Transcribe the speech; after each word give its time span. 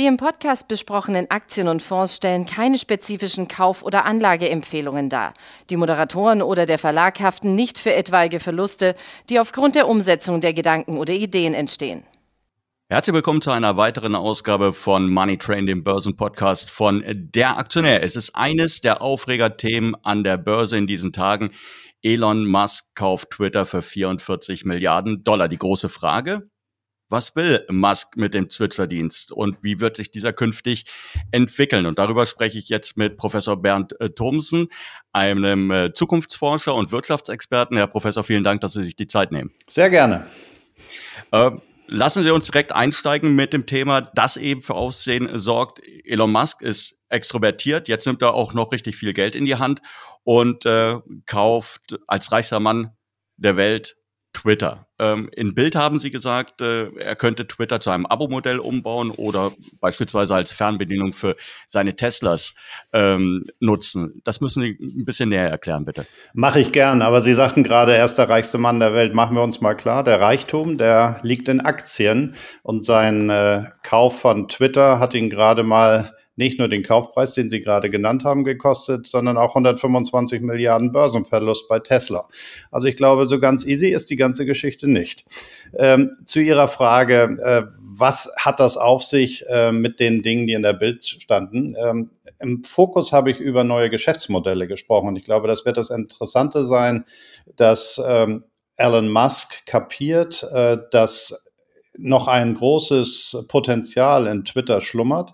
Die 0.00 0.06
im 0.06 0.16
Podcast 0.16 0.66
besprochenen 0.66 1.30
Aktien 1.30 1.68
und 1.68 1.82
Fonds 1.82 2.16
stellen 2.16 2.46
keine 2.46 2.78
spezifischen 2.78 3.48
Kauf- 3.48 3.82
oder 3.82 4.06
Anlageempfehlungen 4.06 5.10
dar. 5.10 5.34
Die 5.68 5.76
Moderatoren 5.76 6.40
oder 6.40 6.64
der 6.64 6.78
Verlag 6.78 7.20
haften 7.20 7.54
nicht 7.54 7.76
für 7.76 7.92
etwaige 7.92 8.40
Verluste, 8.40 8.94
die 9.28 9.38
aufgrund 9.38 9.74
der 9.74 9.86
Umsetzung 9.86 10.40
der 10.40 10.54
Gedanken 10.54 10.96
oder 10.96 11.12
Ideen 11.12 11.52
entstehen. 11.52 12.02
Herzlich 12.88 13.12
willkommen 13.12 13.42
zu 13.42 13.50
einer 13.50 13.76
weiteren 13.76 14.14
Ausgabe 14.14 14.72
von 14.72 15.06
Money 15.10 15.36
Train, 15.36 15.66
dem 15.66 15.84
Börsenpodcast 15.84 16.70
von 16.70 17.04
Der 17.06 17.58
Aktionär. 17.58 18.02
Es 18.02 18.16
ist 18.16 18.34
eines 18.34 18.80
der 18.80 19.02
Aufregerthemen 19.02 19.94
an 20.02 20.24
der 20.24 20.38
Börse 20.38 20.78
in 20.78 20.86
diesen 20.86 21.12
Tagen. 21.12 21.50
Elon 22.00 22.46
Musk 22.46 22.86
kauft 22.94 23.32
Twitter 23.32 23.66
für 23.66 23.82
44 23.82 24.64
Milliarden 24.64 25.24
Dollar. 25.24 25.48
Die 25.48 25.58
große 25.58 25.90
Frage, 25.90 26.48
was 27.10 27.34
will 27.36 27.64
Musk 27.68 28.16
mit 28.16 28.34
dem 28.34 28.48
Twitter-Dienst 28.48 29.32
und 29.32 29.58
wie 29.62 29.80
wird 29.80 29.96
sich 29.96 30.10
dieser 30.10 30.32
künftig 30.32 30.84
entwickeln? 31.30 31.86
Und 31.86 31.98
darüber 31.98 32.24
spreche 32.26 32.58
ich 32.58 32.68
jetzt 32.68 32.96
mit 32.96 33.16
Professor 33.16 33.60
Bernd 33.60 34.00
äh, 34.00 34.10
Thomsen, 34.10 34.68
einem 35.12 35.70
äh, 35.70 35.92
Zukunftsforscher 35.92 36.74
und 36.74 36.92
Wirtschaftsexperten. 36.92 37.76
Herr 37.76 37.88
Professor, 37.88 38.22
vielen 38.22 38.44
Dank, 38.44 38.60
dass 38.60 38.72
Sie 38.72 38.84
sich 38.84 38.96
die 38.96 39.08
Zeit 39.08 39.32
nehmen. 39.32 39.50
Sehr 39.68 39.90
gerne. 39.90 40.26
Äh, 41.32 41.50
lassen 41.88 42.22
Sie 42.22 42.30
uns 42.30 42.46
direkt 42.46 42.72
einsteigen 42.72 43.34
mit 43.34 43.52
dem 43.52 43.66
Thema, 43.66 44.00
das 44.00 44.36
eben 44.36 44.62
für 44.62 44.74
Aufsehen 44.74 45.36
sorgt. 45.38 45.80
Elon 46.04 46.30
Musk 46.30 46.62
ist 46.62 46.98
extrovertiert, 47.08 47.88
jetzt 47.88 48.06
nimmt 48.06 48.22
er 48.22 48.34
auch 48.34 48.54
noch 48.54 48.72
richtig 48.72 48.96
viel 48.96 49.12
Geld 49.12 49.34
in 49.34 49.44
die 49.44 49.56
Hand 49.56 49.82
und 50.22 50.64
äh, 50.64 50.98
kauft 51.26 51.98
als 52.06 52.30
reichster 52.30 52.60
Mann 52.60 52.92
der 53.36 53.56
Welt 53.56 53.96
Twitter. 54.32 54.86
Ähm, 54.98 55.28
in 55.34 55.54
Bild 55.54 55.74
haben 55.74 55.98
Sie 55.98 56.10
gesagt, 56.10 56.60
äh, 56.60 56.88
er 56.96 57.16
könnte 57.16 57.46
Twitter 57.48 57.80
zu 57.80 57.90
einem 57.90 58.06
Abo-Modell 58.06 58.58
umbauen 58.58 59.10
oder 59.10 59.52
beispielsweise 59.80 60.34
als 60.34 60.52
Fernbedienung 60.52 61.12
für 61.12 61.36
seine 61.66 61.96
Teslas 61.96 62.54
ähm, 62.92 63.44
nutzen. 63.58 64.20
Das 64.24 64.40
müssen 64.40 64.62
Sie 64.62 64.78
ein 64.80 65.04
bisschen 65.04 65.30
näher 65.30 65.48
erklären, 65.48 65.84
bitte. 65.84 66.06
Mache 66.32 66.60
ich 66.60 66.72
gern, 66.72 67.02
aber 67.02 67.22
Sie 67.22 67.34
sagten 67.34 67.64
gerade, 67.64 67.94
er 67.94 68.04
ist 68.04 68.16
der 68.16 68.28
reichste 68.28 68.58
Mann 68.58 68.78
der 68.78 68.94
Welt. 68.94 69.14
Machen 69.14 69.36
wir 69.36 69.42
uns 69.42 69.60
mal 69.60 69.74
klar, 69.74 70.04
der 70.04 70.20
Reichtum, 70.20 70.78
der 70.78 71.18
liegt 71.22 71.48
in 71.48 71.60
Aktien 71.60 72.36
und 72.62 72.84
sein 72.84 73.30
äh, 73.30 73.64
Kauf 73.82 74.20
von 74.20 74.48
Twitter 74.48 75.00
hat 75.00 75.14
ihn 75.14 75.30
gerade 75.30 75.62
mal 75.62 76.14
nicht 76.40 76.58
nur 76.58 76.68
den 76.68 76.82
Kaufpreis, 76.82 77.34
den 77.34 77.50
Sie 77.50 77.60
gerade 77.60 77.90
genannt 77.90 78.24
haben, 78.24 78.42
gekostet, 78.44 79.06
sondern 79.06 79.36
auch 79.36 79.50
125 79.50 80.40
Milliarden 80.40 80.90
Börsenverlust 80.90 81.68
bei 81.68 81.78
Tesla. 81.78 82.26
Also 82.72 82.88
ich 82.88 82.96
glaube, 82.96 83.28
so 83.28 83.38
ganz 83.38 83.64
easy 83.64 83.88
ist 83.88 84.10
die 84.10 84.16
ganze 84.16 84.46
Geschichte 84.46 84.88
nicht. 84.88 85.24
Ähm, 85.76 86.10
zu 86.24 86.40
Ihrer 86.40 86.66
Frage, 86.66 87.36
äh, 87.44 87.62
was 87.78 88.32
hat 88.38 88.58
das 88.58 88.76
auf 88.76 89.02
sich 89.02 89.44
äh, 89.48 89.70
mit 89.70 90.00
den 90.00 90.22
Dingen, 90.22 90.46
die 90.46 90.54
in 90.54 90.62
der 90.62 90.72
Bild 90.72 91.04
standen? 91.04 91.76
Ähm, 91.78 92.10
Im 92.40 92.64
Fokus 92.64 93.12
habe 93.12 93.30
ich 93.30 93.38
über 93.38 93.62
neue 93.62 93.90
Geschäftsmodelle 93.90 94.66
gesprochen 94.66 95.08
und 95.08 95.16
ich 95.16 95.24
glaube, 95.24 95.46
das 95.46 95.66
wird 95.66 95.76
das 95.76 95.90
Interessante 95.90 96.64
sein, 96.64 97.04
dass 97.56 98.02
ähm, 98.04 98.44
Elon 98.76 99.10
Musk 99.10 99.66
kapiert, 99.66 100.42
äh, 100.54 100.78
dass 100.90 101.49
noch 102.02 102.28
ein 102.28 102.54
großes 102.54 103.46
Potenzial 103.48 104.26
in 104.26 104.44
Twitter 104.44 104.80
schlummert. 104.80 105.32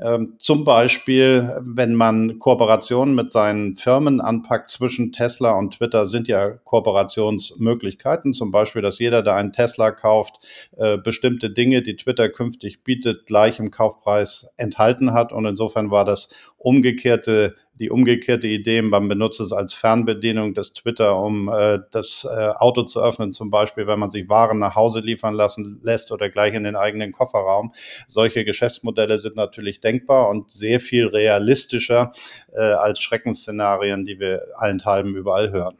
Ähm, 0.00 0.34
zum 0.38 0.64
Beispiel, 0.64 1.60
wenn 1.62 1.94
man 1.94 2.38
Kooperationen 2.38 3.14
mit 3.14 3.32
seinen 3.32 3.76
Firmen 3.76 4.20
anpackt 4.20 4.70
zwischen 4.70 5.12
Tesla 5.12 5.52
und 5.52 5.74
Twitter, 5.78 6.06
sind 6.06 6.28
ja 6.28 6.50
Kooperationsmöglichkeiten. 6.50 8.32
Zum 8.32 8.50
Beispiel, 8.50 8.82
dass 8.82 8.98
jeder, 8.98 9.22
der 9.22 9.36
einen 9.36 9.52
Tesla 9.52 9.90
kauft, 9.90 10.38
äh, 10.76 10.98
bestimmte 10.98 11.50
Dinge, 11.50 11.82
die 11.82 11.96
Twitter 11.96 12.28
künftig 12.28 12.84
bietet, 12.84 13.26
gleich 13.26 13.58
im 13.58 13.70
Kaufpreis 13.70 14.52
enthalten 14.56 15.12
hat. 15.12 15.32
Und 15.32 15.46
insofern 15.46 15.90
war 15.90 16.04
das 16.04 16.28
umgekehrte, 16.62 17.56
die 17.74 17.90
umgekehrte 17.90 18.46
Idee, 18.46 18.82
man 18.82 19.08
benutzt 19.08 19.40
es 19.40 19.52
als 19.52 19.74
Fernbedienung 19.74 20.54
des 20.54 20.72
Twitter, 20.72 21.18
um 21.18 21.48
äh, 21.48 21.80
das 21.90 22.24
äh, 22.24 22.50
Auto 22.56 22.82
zu 22.82 23.00
öffnen, 23.02 23.32
zum 23.32 23.50
Beispiel, 23.50 23.86
wenn 23.86 23.98
man 23.98 24.10
sich 24.10 24.28
Waren 24.28 24.60
nach 24.60 24.76
Hause 24.76 25.00
liefern 25.00 25.34
lassen 25.34 25.80
lässt 25.82 26.12
oder 26.12 26.30
gleich 26.30 26.54
in 26.54 26.64
den 26.64 26.76
eigenen 26.76 27.12
Kofferraum. 27.12 27.72
Solche 28.06 28.44
Geschäftsmodelle 28.44 29.18
sind 29.18 29.34
natürlich 29.34 29.80
denkbar 29.80 30.28
und 30.28 30.52
sehr 30.52 30.78
viel 30.78 31.08
realistischer 31.08 32.12
äh, 32.52 32.60
als 32.60 33.00
Schreckensszenarien, 33.00 34.04
die 34.04 34.20
wir 34.20 34.42
allenthalben 34.54 35.16
überall 35.16 35.50
hören. 35.50 35.76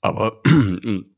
Aber 0.00 0.40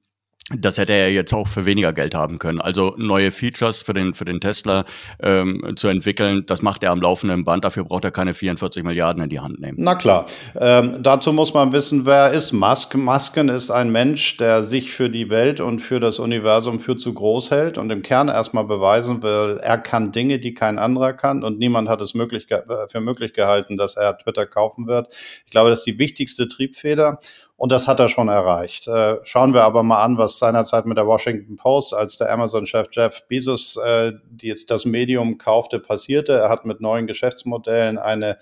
das 0.59 0.78
hätte 0.78 0.92
er 0.92 1.10
jetzt 1.10 1.32
auch 1.32 1.48
für 1.48 1.66
weniger 1.66 1.92
Geld 1.92 2.15
haben 2.15 2.38
können. 2.38 2.60
Also 2.60 2.94
neue 2.97 3.31
Features 3.31 3.82
für 3.82 3.94
den, 3.94 4.15
für 4.15 4.25
den 4.25 4.41
Tesla 4.41 4.84
ähm, 5.22 5.75
zu 5.76 5.88
entwickeln, 5.88 6.44
das 6.47 6.62
macht 6.62 6.82
er 6.82 6.91
am 6.91 7.00
laufenden 7.00 7.44
Band. 7.44 7.65
Dafür 7.65 7.84
braucht 7.84 8.04
er 8.04 8.10
keine 8.10 8.34
44 8.34 8.82
Milliarden 8.82 9.22
in 9.22 9.28
die 9.28 9.41
Hand 9.41 9.60
nehmen. 9.60 9.78
Na 9.81 9.94
klar. 9.94 10.26
Ähm, 10.59 10.98
dazu 11.03 11.32
muss 11.32 11.54
man 11.54 11.72
wissen, 11.72 12.06
wer 12.06 12.32
ist 12.32 12.53
Musk? 12.53 12.94
Musken 12.94 13.48
ist 13.48 13.70
ein 13.70 13.91
Mensch, 13.91 14.37
der 14.37 14.65
sich 14.65 14.92
für 14.92 15.10
die 15.10 15.31
Welt 15.31 15.60
und 15.60 15.81
für 15.81 16.00
das 16.00 16.19
Universum 16.19 16.78
für 16.78 16.97
zu 16.97 17.12
groß 17.12 17.50
hält 17.50 17.78
und 17.78 17.91
im 17.91 18.03
Kern 18.03 18.28
erstmal 18.28 18.65
beweisen 18.65 19.22
will, 19.22 19.59
er 19.62 19.78
kann 19.78 20.12
Dinge, 20.12 20.38
die 20.38 20.54
kein 20.54 20.78
anderer 20.78 21.12
kann 21.12 21.42
und 21.42 21.59
niemand 21.59 21.88
hat 21.88 22.00
es 22.00 22.15
möglich, 22.15 22.47
für 22.88 23.00
möglich 23.00 23.32
gehalten, 23.32 23.76
dass 23.76 23.97
er 23.97 24.16
Twitter 24.19 24.47
kaufen 24.47 24.86
wird. 24.86 25.09
Ich 25.44 25.50
glaube, 25.50 25.71
das 25.71 25.81
ist 25.81 25.86
die 25.86 25.98
wichtigste 25.98 26.48
Triebfeder. 26.48 27.19
Und 27.56 27.70
das 27.70 27.87
hat 27.87 28.00
er 28.00 28.09
schon 28.09 28.28
erreicht. 28.28 28.88
Äh, 28.88 29.16
schauen 29.25 29.54
wir 29.54 29.62
aber 29.62 29.82
mal 29.82 30.03
an, 30.03 30.19
was 30.19 30.38
seinerzeit 30.38 30.87
mit 30.87 30.98
der 30.98 31.06
Washington 31.06 31.56
Post, 31.56 31.94
als 31.94 32.16
der 32.16 32.32
Amazon-Chef 32.32 32.88
Jeff 32.91 33.26
Bezos 33.28 33.76
äh, 33.76 34.12
die 34.28 34.48
jetzt 34.48 34.70
das 34.70 34.84
Medium 34.84 35.38
kaufte, 35.38 35.78
passierte. 35.78 36.32
Er 36.32 36.48
hat 36.48 36.65
mit 36.65 36.81
neuen 36.81 37.06
Geschäftsmodellen 37.06 37.98
eine 37.98 38.38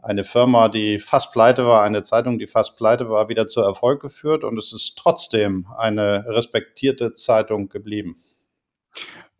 eine 0.00 0.24
Firma, 0.24 0.68
die 0.68 0.98
fast 0.98 1.32
pleite 1.32 1.66
war, 1.66 1.82
eine 1.82 2.02
Zeitung, 2.02 2.38
die 2.38 2.46
fast 2.46 2.76
pleite 2.76 3.10
war, 3.10 3.28
wieder 3.28 3.46
zu 3.46 3.60
Erfolg 3.60 4.00
geführt 4.00 4.44
und 4.44 4.58
es 4.58 4.72
ist 4.72 4.96
trotzdem 4.96 5.66
eine 5.76 6.24
respektierte 6.28 7.14
Zeitung 7.14 7.68
geblieben. 7.68 8.16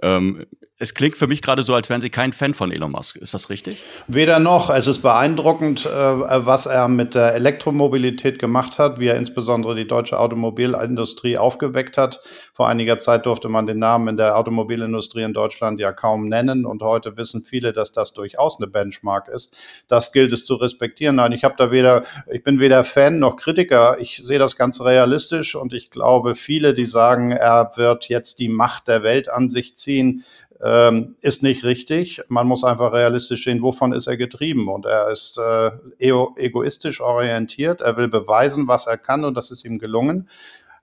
Ähm, 0.02 0.46
es 0.82 0.94
klingt 0.94 1.16
für 1.16 1.28
mich 1.28 1.42
gerade 1.42 1.62
so, 1.62 1.74
als 1.74 1.88
wären 1.88 2.00
Sie 2.00 2.10
kein 2.10 2.32
Fan 2.32 2.54
von 2.54 2.72
Elon 2.72 2.90
Musk. 2.90 3.14
Ist 3.14 3.34
das 3.34 3.50
richtig? 3.50 3.78
Weder 4.08 4.40
noch. 4.40 4.68
Es 4.68 4.88
ist 4.88 5.00
beeindruckend, 5.00 5.86
äh, 5.86 5.88
was 5.88 6.66
er 6.66 6.88
mit 6.88 7.14
der 7.14 7.34
Elektromobilität 7.34 8.40
gemacht 8.40 8.80
hat, 8.80 8.98
wie 8.98 9.06
er 9.06 9.16
insbesondere 9.16 9.76
die 9.76 9.86
deutsche 9.86 10.18
Automobilindustrie 10.18 11.38
aufgeweckt 11.38 11.96
hat. 11.96 12.20
Vor 12.52 12.66
einiger 12.66 12.98
Zeit 12.98 13.26
durfte 13.26 13.48
man 13.48 13.68
den 13.68 13.78
Namen 13.78 14.08
in 14.08 14.16
der 14.16 14.36
Automobilindustrie 14.36 15.22
in 15.22 15.32
Deutschland 15.32 15.78
ja 15.78 15.92
kaum 15.92 16.28
nennen. 16.28 16.66
Und 16.66 16.82
heute 16.82 17.16
wissen 17.16 17.44
viele, 17.44 17.72
dass 17.72 17.92
das 17.92 18.12
durchaus 18.12 18.58
eine 18.58 18.66
Benchmark 18.66 19.28
ist. 19.28 19.56
Das 19.86 20.10
gilt 20.10 20.32
es 20.32 20.44
zu 20.44 20.56
respektieren. 20.56 21.14
Nein, 21.14 21.30
ich 21.30 21.44
habe 21.44 21.54
da 21.56 21.70
weder, 21.70 22.02
ich 22.28 22.42
bin 22.42 22.58
weder 22.58 22.82
Fan 22.82 23.20
noch 23.20 23.36
Kritiker. 23.36 23.98
Ich 24.00 24.16
sehe 24.16 24.40
das 24.40 24.56
Ganze 24.56 24.84
realistisch 24.84 25.54
und 25.54 25.74
ich 25.74 25.90
glaube, 25.90 26.34
viele, 26.34 26.74
die 26.74 26.86
sagen, 26.86 27.30
er 27.30 27.70
wird 27.76 28.08
jetzt 28.08 28.40
die 28.40 28.48
Macht 28.48 28.88
der 28.88 29.04
Welt 29.04 29.28
an 29.28 29.48
sich 29.48 29.76
ziehen, 29.76 30.24
ähm, 30.62 31.16
ist 31.20 31.42
nicht 31.42 31.64
richtig. 31.64 32.22
Man 32.28 32.46
muss 32.46 32.64
einfach 32.64 32.92
realistisch 32.92 33.44
sehen, 33.44 33.62
wovon 33.62 33.92
ist 33.92 34.06
er 34.06 34.16
getrieben. 34.16 34.68
Und 34.68 34.86
er 34.86 35.10
ist 35.10 35.38
äh, 35.38 35.72
egoistisch 35.98 37.00
orientiert. 37.00 37.80
Er 37.80 37.96
will 37.96 38.08
beweisen, 38.08 38.68
was 38.68 38.86
er 38.86 38.96
kann 38.96 39.24
und 39.24 39.36
das 39.36 39.50
ist 39.50 39.64
ihm 39.64 39.78
gelungen. 39.78 40.28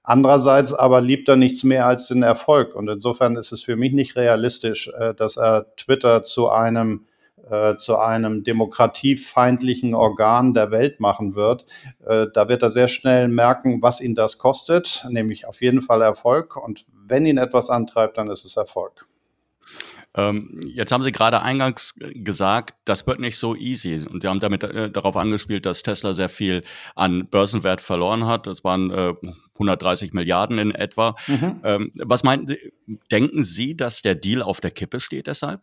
Andererseits 0.04 0.74
aber 0.74 1.02
liebt 1.02 1.30
er 1.30 1.36
nichts 1.36 1.64
mehr 1.64 1.86
als 1.86 2.08
den 2.08 2.24
Erfolg. 2.24 2.76
Und 2.76 2.90
insofern 2.90 3.36
ist 3.36 3.52
es 3.52 3.64
für 3.64 3.76
mich 3.76 3.94
nicht 3.94 4.16
realistisch, 4.16 4.90
äh, 4.98 5.14
dass 5.14 5.38
er 5.38 5.74
Twitter 5.76 6.24
zu 6.24 6.50
einem 6.50 7.06
äh, 7.50 7.78
zu 7.78 7.98
einem 7.98 8.44
demokratiefeindlichen 8.44 9.96
Organ 9.96 10.54
der 10.54 10.72
Welt 10.72 11.00
machen 11.00 11.36
wird. 11.36 11.66
Äh, 12.06 12.28
da 12.34 12.50
wird 12.50 12.64
er 12.64 12.70
sehr 12.70 12.88
schnell 12.88 13.28
merken, 13.28 13.82
was 13.82 14.02
ihn 14.02 14.14
das 14.14 14.38
kostet, 14.38 15.06
nämlich 15.10 15.48
auf 15.48 15.62
jeden 15.62 15.82
Fall 15.82 16.02
Erfolg. 16.02 16.58
Und 16.58 16.86
wenn 17.08 17.26
ihn 17.26 17.38
etwas 17.38 17.70
antreibt, 17.70 18.18
dann 18.18 18.30
ist 18.30 18.46
es 18.46 18.58
Erfolg. 18.58 19.09
Ähm, 20.16 20.60
jetzt 20.66 20.92
haben 20.92 21.04
Sie 21.04 21.12
gerade 21.12 21.42
eingangs 21.42 21.96
gesagt, 22.16 22.74
das 22.86 23.06
wird 23.06 23.20
nicht 23.20 23.38
so 23.38 23.56
easy. 23.56 24.06
Und 24.10 24.22
Sie 24.22 24.28
haben 24.28 24.40
damit 24.40 24.64
äh, 24.64 24.90
darauf 24.90 25.16
angespielt, 25.16 25.66
dass 25.66 25.84
Tesla 25.84 26.14
sehr 26.14 26.30
viel 26.30 26.64
an 26.96 27.28
Börsenwert 27.28 27.82
verloren 27.82 28.26
hat. 28.26 28.48
Das 28.48 28.64
waren 28.64 28.92
äh, 28.92 29.14
130 29.56 30.14
Milliarden 30.14 30.58
in 30.58 30.74
etwa. 30.74 31.16
Mhm. 31.28 31.62
Ähm, 31.64 31.92
was 31.96 32.24
meinten 32.24 32.48
Sie? 32.48 32.58
Denken 33.12 33.44
Sie, 33.44 33.78
dass 33.78 34.02
der 34.02 34.16
Deal 34.16 34.42
auf 34.42 34.62
der 34.62 34.72
Kippe 34.72 35.00
steht 35.00 35.28
deshalb? 35.28 35.62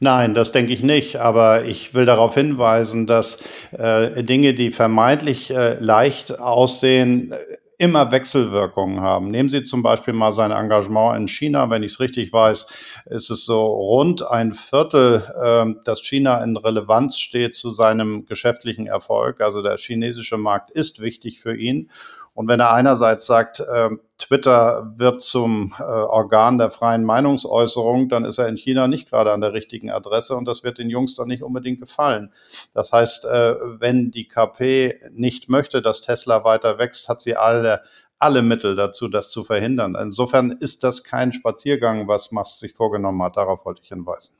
Nein, 0.00 0.34
das 0.34 0.52
denke 0.52 0.72
ich 0.72 0.82
nicht. 0.82 1.16
Aber 1.16 1.64
ich 1.64 1.94
will 1.94 2.06
darauf 2.06 2.34
hinweisen, 2.34 3.06
dass 3.06 3.38
äh, 3.72 4.22
Dinge, 4.22 4.54
die 4.54 4.72
vermeintlich 4.72 5.50
äh, 5.50 5.78
leicht 5.78 6.38
aussehen, 6.40 7.34
immer 7.78 8.10
Wechselwirkungen 8.10 9.00
haben. 9.00 9.30
Nehmen 9.30 9.48
Sie 9.48 9.62
zum 9.62 9.82
Beispiel 9.82 10.14
mal 10.14 10.32
sein 10.32 10.50
Engagement 10.50 11.16
in 11.16 11.28
China. 11.28 11.68
Wenn 11.70 11.82
ich 11.82 11.92
es 11.92 12.00
richtig 12.00 12.32
weiß, 12.32 12.66
ist 13.06 13.30
es 13.30 13.44
so 13.44 13.66
rund 13.66 14.28
ein 14.28 14.54
Viertel, 14.54 15.22
äh, 15.42 15.82
dass 15.84 16.02
China 16.02 16.42
in 16.42 16.56
Relevanz 16.56 17.18
steht 17.18 17.54
zu 17.54 17.72
seinem 17.72 18.26
geschäftlichen 18.26 18.86
Erfolg. 18.86 19.40
Also 19.40 19.62
der 19.62 19.76
chinesische 19.76 20.38
Markt 20.38 20.70
ist 20.70 21.00
wichtig 21.00 21.40
für 21.40 21.56
ihn. 21.56 21.90
Und 22.36 22.48
wenn 22.48 22.60
er 22.60 22.74
einerseits 22.74 23.24
sagt, 23.24 23.60
äh, 23.60 23.88
Twitter 24.18 24.92
wird 24.96 25.22
zum 25.22 25.74
äh, 25.78 25.82
Organ 25.82 26.58
der 26.58 26.70
freien 26.70 27.02
Meinungsäußerung, 27.02 28.10
dann 28.10 28.26
ist 28.26 28.36
er 28.36 28.46
in 28.46 28.58
China 28.58 28.88
nicht 28.88 29.08
gerade 29.08 29.32
an 29.32 29.40
der 29.40 29.54
richtigen 29.54 29.90
Adresse 29.90 30.36
und 30.36 30.46
das 30.46 30.62
wird 30.62 30.76
den 30.76 30.90
Jungs 30.90 31.16
dann 31.16 31.28
nicht 31.28 31.42
unbedingt 31.42 31.80
gefallen. 31.80 32.30
Das 32.74 32.92
heißt, 32.92 33.24
äh, 33.24 33.54
wenn 33.80 34.10
die 34.10 34.28
KP 34.28 35.00
nicht 35.12 35.48
möchte, 35.48 35.80
dass 35.80 36.02
Tesla 36.02 36.44
weiter 36.44 36.78
wächst, 36.78 37.08
hat 37.08 37.22
sie 37.22 37.36
alle 37.36 37.82
alle 38.18 38.42
Mittel 38.42 38.76
dazu, 38.76 39.08
das 39.08 39.30
zu 39.30 39.44
verhindern. 39.44 39.94
Insofern 39.94 40.50
ist 40.50 40.84
das 40.84 41.04
kein 41.04 41.32
Spaziergang, 41.32 42.06
was 42.06 42.32
Musk 42.32 42.58
sich 42.58 42.74
vorgenommen 42.74 43.22
hat. 43.22 43.36
Darauf 43.36 43.64
wollte 43.64 43.82
ich 43.82 43.88
hinweisen. 43.88 44.34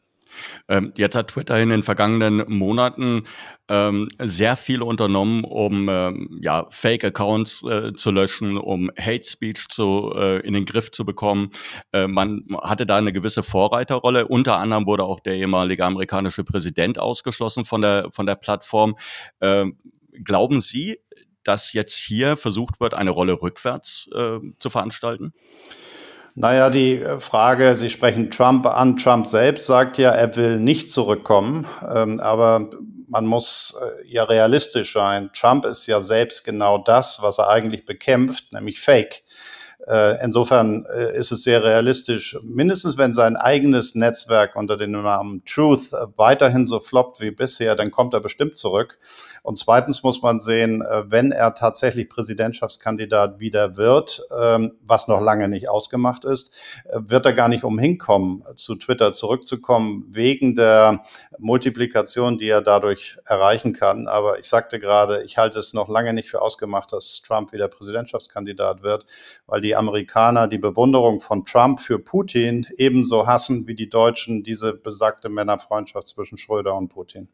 Ähm, 0.69 0.93
jetzt 0.97 1.17
hat 1.17 1.29
Twitter 1.29 1.59
in 1.59 1.69
den 1.69 1.83
vergangenen 1.83 2.45
Monaten 2.49 3.25
ähm, 3.69 4.09
sehr 4.23 4.57
viel 4.57 4.83
unternommen, 4.83 5.45
um 5.45 5.89
ähm, 5.89 6.39
ja, 6.41 6.67
Fake-Accounts 6.71 7.65
äh, 7.65 7.93
zu 7.93 8.11
löschen, 8.11 8.59
um 8.59 8.91
Hate 8.99 9.25
Speech 9.25 9.69
zu, 9.69 10.13
äh, 10.15 10.41
in 10.47 10.55
den 10.55 10.65
Griff 10.65 10.91
zu 10.91 11.05
bekommen. 11.05 11.51
Äh, 11.93 12.07
man 12.07 12.45
hatte 12.63 12.87
da 12.87 12.97
eine 12.97 13.13
gewisse 13.13 13.43
Vorreiterrolle. 13.43 14.29
Unter 14.29 14.59
anderem 14.59 14.87
wurde 14.87 15.05
auch 15.05 15.21
der 15.21 15.35
ehemalige 15.35 15.85
amerikanische 15.85 16.45
Präsident 16.45 16.99
ausgeschlossen 16.99 17.65
von 17.65 17.83
der, 17.83 18.09
von 18.13 18.27
der 18.27 18.37
Plattform. 18.37 18.97
Ähm, 19.41 19.79
glauben 20.25 20.61
Sie, 20.61 20.99
dass 21.43 21.73
jetzt 21.73 21.97
hier 21.97 22.37
versucht 22.37 22.81
wird, 22.81 22.95
eine 22.95 23.11
Rolle 23.11 23.41
rückwärts 23.41 24.09
äh, 24.15 24.39
zu 24.59 24.71
veranstalten? 24.71 25.33
Naja, 26.39 26.69
die 26.69 27.01
äh, 27.01 27.19
Frage, 27.19 27.79
Sie 27.79 27.89
sprechen 27.89 28.31
Trump 28.31 28.67
an. 28.67 28.99
Trump 28.99 29.27
selbst 29.27 29.67
sagt 29.67 29.97
ja, 29.97 30.11
er 30.11 30.37
will 30.37 30.59
nicht 30.59 30.91
zurückkommen. 30.91 31.67
Ähm, 31.91 32.21
aber 32.21 32.69
man 33.09 33.25
muss 33.25 33.75
äh, 33.81 34.07
ja 34.07 34.25
realistisch 34.25 34.93
sein. 34.93 35.31
Trump 35.33 35.65
ist 35.65 35.87
ja 35.87 36.03
selbst 36.03 36.45
genau 36.45 36.77
das, 36.77 37.23
was 37.23 37.39
er 37.39 37.49
eigentlich 37.49 37.87
bekämpft, 37.87 38.53
nämlich 38.53 38.81
Fake. 38.81 39.23
Äh, 39.87 40.23
insofern 40.23 40.85
äh, 40.95 41.17
ist 41.17 41.33
es 41.33 41.43
sehr 41.43 41.65
realistisch, 41.65 42.37
mindestens 42.43 42.99
wenn 42.99 43.15
sein 43.15 43.37
eigenes 43.37 43.95
Netzwerk 43.95 44.57
unter 44.57 44.77
dem 44.77 44.91
Namen 44.91 45.43
Truth 45.47 45.93
weiterhin 46.17 46.67
so 46.67 46.81
floppt 46.81 47.21
wie 47.21 47.31
bisher, 47.31 47.77
dann 47.77 47.91
kommt 47.91 48.13
er 48.13 48.21
bestimmt 48.21 48.59
zurück. 48.59 48.99
Und 49.47 49.59
zweitens 49.59 50.03
muss 50.03 50.23
man 50.23 50.41
sehen, 50.41 50.83
wenn 51.05 51.31
er 51.31 51.55
tatsächlich 51.55 52.09
Präsidentschaftskandidat 52.09 53.39
wieder 53.39 53.77
wird, 53.77 54.21
ähm, 54.37 54.73
was 54.83 55.07
noch 55.07 55.21
lange 55.21 55.47
nicht 55.47 55.69
ausgemacht 55.69 56.25
ist, 56.25 56.53
wird 56.93 57.27
er 57.27 57.33
gar 57.33 57.47
nicht 57.47 57.63
umhin 57.63 57.97
kommen, 57.97 58.43
zu 58.57 58.75
Twitter 58.75 59.13
zurückzukommen, 59.13 60.05
wegen 60.09 60.57
der 60.57 61.05
Multiplikation, 61.39 62.39
die 62.39 62.49
er 62.49 62.61
dadurch 62.61 63.19
erreichen 63.25 63.73
kann. 63.73 64.09
Aber 64.09 64.41
ich 64.41 64.49
sagte 64.49 64.81
gerade, 64.81 65.23
ich 65.23 65.39
halte 65.39 65.61
es 65.61 65.75
noch 65.75 65.89
lange 65.89 66.13
nicht 66.13 66.29
für 66.29 66.43
ausgemacht, 66.43 66.93
dass 66.93 67.23
Trump 67.23 67.53
wieder 67.53 67.69
Präsidentschaftskandidat 67.69 68.83
wird, 68.83 69.07
weil 69.47 69.61
die 69.61 69.77
Amerikaner 69.77 70.49
die 70.49 70.59
Bewunderung 70.59 71.21
von 71.21 71.45
Trump 71.45 71.79
für 71.79 72.01
Putin 72.01 72.67
ebenso 72.79 73.29
hassen 73.29 73.69
wie 73.69 73.77
die 73.77 73.89
Deutschen 73.89 74.43
diese 74.43 74.73
besagte 74.73 75.29
Männerfreundschaft 75.29 76.09
zwischen 76.09 76.37
Schröder 76.37 76.75
und 76.75 76.89
Putin. 76.89 77.29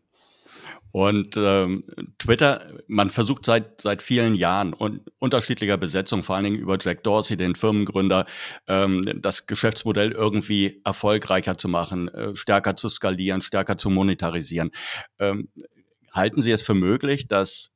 Und 0.93 1.39
ähm, 1.39 1.85
Twitter, 2.19 2.67
man 2.87 3.09
versucht 3.09 3.47
seit 3.47 3.81
seit 3.81 4.03
vielen 4.03 4.35
Jahren 4.35 4.75
und 4.75 5.01
unterschiedlicher 5.19 5.79
Besetzung, 5.79 6.23
vor 6.23 6.37
allen 6.37 6.45
Dingen 6.45 6.59
über 6.59 6.77
Jack 6.79 7.03
Dorsey, 7.03 7.39
den 7.39 7.55
Firmengründer, 7.55 8.27
ähm, 8.67 9.03
das 9.23 9.47
Geschäftsmodell 9.47 10.13
irgendwie 10.13 10.83
erfolgreicher 10.85 11.57
zu 11.57 11.69
machen, 11.69 12.09
äh, 12.09 12.35
stärker 12.35 12.77
zu 12.77 12.91
skalieren, 12.91 13.41
stärker 13.41 13.79
zu 13.79 13.89
monetarisieren. 13.89 14.71
Ähm, 15.19 15.49
halten 16.13 16.43
Sie 16.43 16.53
es 16.53 16.61
für 16.61 16.75
möglich, 16.75 17.27
dass 17.27 17.73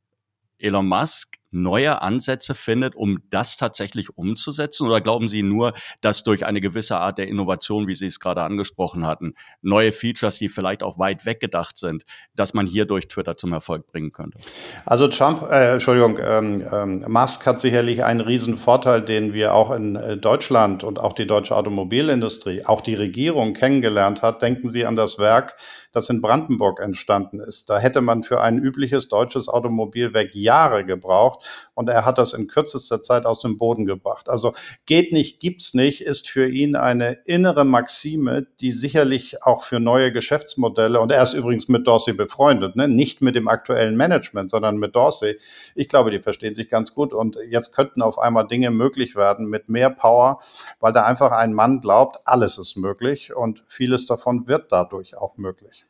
Elon 0.58 0.87
Musk 0.87 1.37
neue 1.56 2.03
Ansätze 2.03 2.55
findet, 2.55 2.94
um 2.94 3.19
das 3.31 3.56
tatsächlich 3.56 4.17
umzusetzen? 4.17 4.87
Oder 4.87 5.00
glauben 5.00 5.29
Sie 5.29 5.43
nur, 5.43 5.73
dass 6.00 6.23
durch 6.23 6.47
eine 6.47 6.61
gewisse 6.61 6.99
Art 6.99 7.19
der 7.19 7.29
Innovation, 7.29 7.88
wie 7.88 7.94
Sie 7.94 8.06
es 8.06 8.20
gerade 8.20 8.43
angesprochen 8.43 9.06
hatten, 9.06 9.35
neue 9.62 9.93
Features, 9.93 10.38
die 10.38 10.49
vielleicht 10.49 10.82
auch 10.82 10.99
weit 10.99 11.26
weggedacht 11.26 11.76
sind, 11.76 12.05
dass 12.35 12.55
man 12.55 12.67
hier 12.67 12.85
durch 12.85 13.08
Twitter 13.08 13.37
zum 13.37 13.53
Erfolg 13.53 13.87
bringen 13.87 14.12
könnte? 14.12 14.38
Also 14.85 15.08
Trump, 15.08 15.43
äh, 15.50 15.73
Entschuldigung, 15.73 16.19
ähm, 16.20 16.62
ähm, 16.73 17.05
Musk 17.08 17.47
hat 17.47 17.61
sicherlich 17.61 18.05
einen 18.05 18.20
riesen 18.20 18.56
Vorteil, 18.56 19.03
den 19.03 19.32
wir 19.32 19.55
auch 19.55 19.70
in 19.70 19.97
äh, 19.97 20.17
Deutschland 20.17 20.85
und 20.85 21.00
auch 21.00 21.12
die 21.12 21.26
deutsche 21.26 21.56
Automobilindustrie, 21.56 22.64
auch 22.67 22.81
die 22.81 22.94
Regierung 22.94 23.55
kennengelernt 23.55 24.23
hat. 24.23 24.43
Denken 24.43 24.69
Sie 24.69 24.85
an 24.85 24.97
das 24.97 25.19
Werk, 25.19 25.56
das 25.93 26.11
in 26.11 26.20
Brandenburg 26.20 26.81
entstanden 26.81 27.41
ist. 27.41 27.70
Da 27.70 27.79
hätte 27.79 28.00
man 28.00 28.23
für 28.23 28.41
ein 28.43 28.58
übliches 28.58 29.08
deutsches 29.08 29.49
Automobilwerk 29.49 30.35
Jahre 30.35 30.85
gebraucht 30.85 31.45
und 31.75 31.88
er 31.88 32.04
hat 32.04 32.19
das 32.19 32.32
in 32.32 32.46
kürzester 32.48 33.02
Zeit 33.02 33.26
aus 33.26 33.40
dem 33.40 33.58
Boden 33.58 33.87
gebracht. 33.87 34.28
Also 34.28 34.54
geht 34.87 35.12
nicht, 35.12 35.40
gibt's 35.40 35.75
nicht, 35.75 36.00
ist 36.00 36.28
für 36.28 36.48
ihn 36.48 36.76
eine 36.76 37.19
innere 37.25 37.64
Maxime, 37.64 38.46
die 38.60 38.72
sicherlich 38.72 39.43
auch 39.43 39.62
für 39.62 39.81
neue 39.81 40.12
Geschäftsmodelle, 40.12 41.00
und 41.00 41.12
er 41.12 41.22
ist 41.22 41.32
übrigens 41.32 41.69
mit 41.69 41.87
Dorsey 41.87 42.14
befreundet, 42.14 42.76
ne? 42.76 42.88
nicht 42.88 43.22
mit 43.22 43.34
dem 43.34 43.48
aktuellen 43.48 43.96
Management, 43.96 44.50
sondern 44.50 44.76
mit 44.76 44.96
Dorsey. 44.96 45.38
Ich 45.75 45.88
glaube, 45.88 46.10
die 46.10 46.20
verstehen 46.20 46.54
sich 46.54 46.69
ganz 46.69 46.94
gut 46.94 47.12
und 47.12 47.38
jetzt 47.50 47.75
könnten 47.75 48.02
auf 48.02 48.19
einmal 48.19 48.46
Dinge 48.46 48.70
möglich 48.70 49.16
werden 49.16 49.46
mit 49.46 49.69
mehr 49.69 49.90
Power, 49.90 50.40
weil 50.81 50.93
da 50.93 51.04
einfach 51.04 51.32
ein 51.32 51.52
Mann 51.52 51.81
glaubt, 51.81 52.20
alles 52.25 52.58
ist 52.58 52.76
möglich 52.76 53.34
und 53.34 53.64
vieles 53.66 54.06
davon 54.06 54.46
wird 54.46 54.72
dadurch 54.72 55.16
auch 55.16 55.37
möglich. 55.37 55.84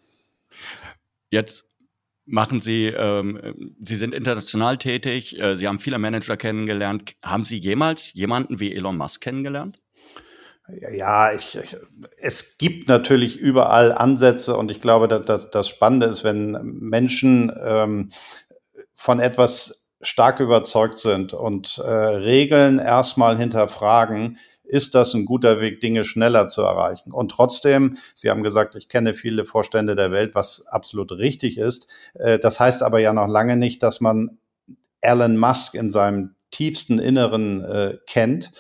Jetzt 1.30 1.64
machen 2.26 2.60
Sie, 2.60 2.86
ähm, 2.86 3.74
Sie 3.80 3.94
sind 3.94 4.12
international 4.12 4.76
tätig, 4.78 5.40
äh, 5.40 5.56
Sie 5.56 5.66
haben 5.66 5.78
viele 5.78 5.98
Manager 5.98 6.36
kennengelernt. 6.36 7.16
Haben 7.22 7.44
Sie 7.44 7.58
jemals 7.58 8.12
jemanden 8.12 8.60
wie 8.60 8.74
Elon 8.74 8.96
Musk 8.96 9.22
kennengelernt? 9.22 9.78
Ja, 10.68 11.32
ich, 11.32 11.56
ich, 11.56 11.76
es 12.18 12.58
gibt 12.58 12.88
natürlich 12.88 13.38
überall 13.38 13.92
Ansätze 13.92 14.56
und 14.56 14.70
ich 14.70 14.80
glaube, 14.80 15.06
dass, 15.06 15.24
dass 15.24 15.50
das 15.50 15.68
Spannende 15.68 16.06
ist, 16.06 16.24
wenn 16.24 16.52
Menschen 16.62 17.52
ähm, 17.64 18.12
von 18.92 19.20
etwas 19.20 19.84
stark 20.00 20.40
überzeugt 20.40 20.98
sind 20.98 21.32
und 21.32 21.78
äh, 21.78 21.88
Regeln 21.88 22.80
erstmal 22.80 23.36
hinterfragen, 23.36 24.38
ist 24.66 24.94
das 24.94 25.14
ein 25.14 25.24
guter 25.24 25.60
Weg, 25.60 25.80
Dinge 25.80 26.04
schneller 26.04 26.48
zu 26.48 26.62
erreichen. 26.62 27.12
Und 27.12 27.30
trotzdem, 27.30 27.96
Sie 28.14 28.30
haben 28.30 28.42
gesagt, 28.42 28.74
ich 28.74 28.88
kenne 28.88 29.14
viele 29.14 29.44
Vorstände 29.44 29.96
der 29.96 30.10
Welt, 30.10 30.34
was 30.34 30.66
absolut 30.66 31.12
richtig 31.12 31.58
ist. 31.58 31.88
Äh, 32.14 32.38
das 32.38 32.60
heißt 32.60 32.82
aber 32.82 32.98
ja 33.00 33.12
noch 33.12 33.28
lange 33.28 33.56
nicht, 33.56 33.82
dass 33.82 34.00
man 34.00 34.38
Elon 35.00 35.36
Musk 35.36 35.74
in 35.74 35.90
seinem 35.90 36.34
tiefsten 36.50 36.98
Inneren 36.98 37.62
äh, 37.62 37.98
kennt. 38.06 38.50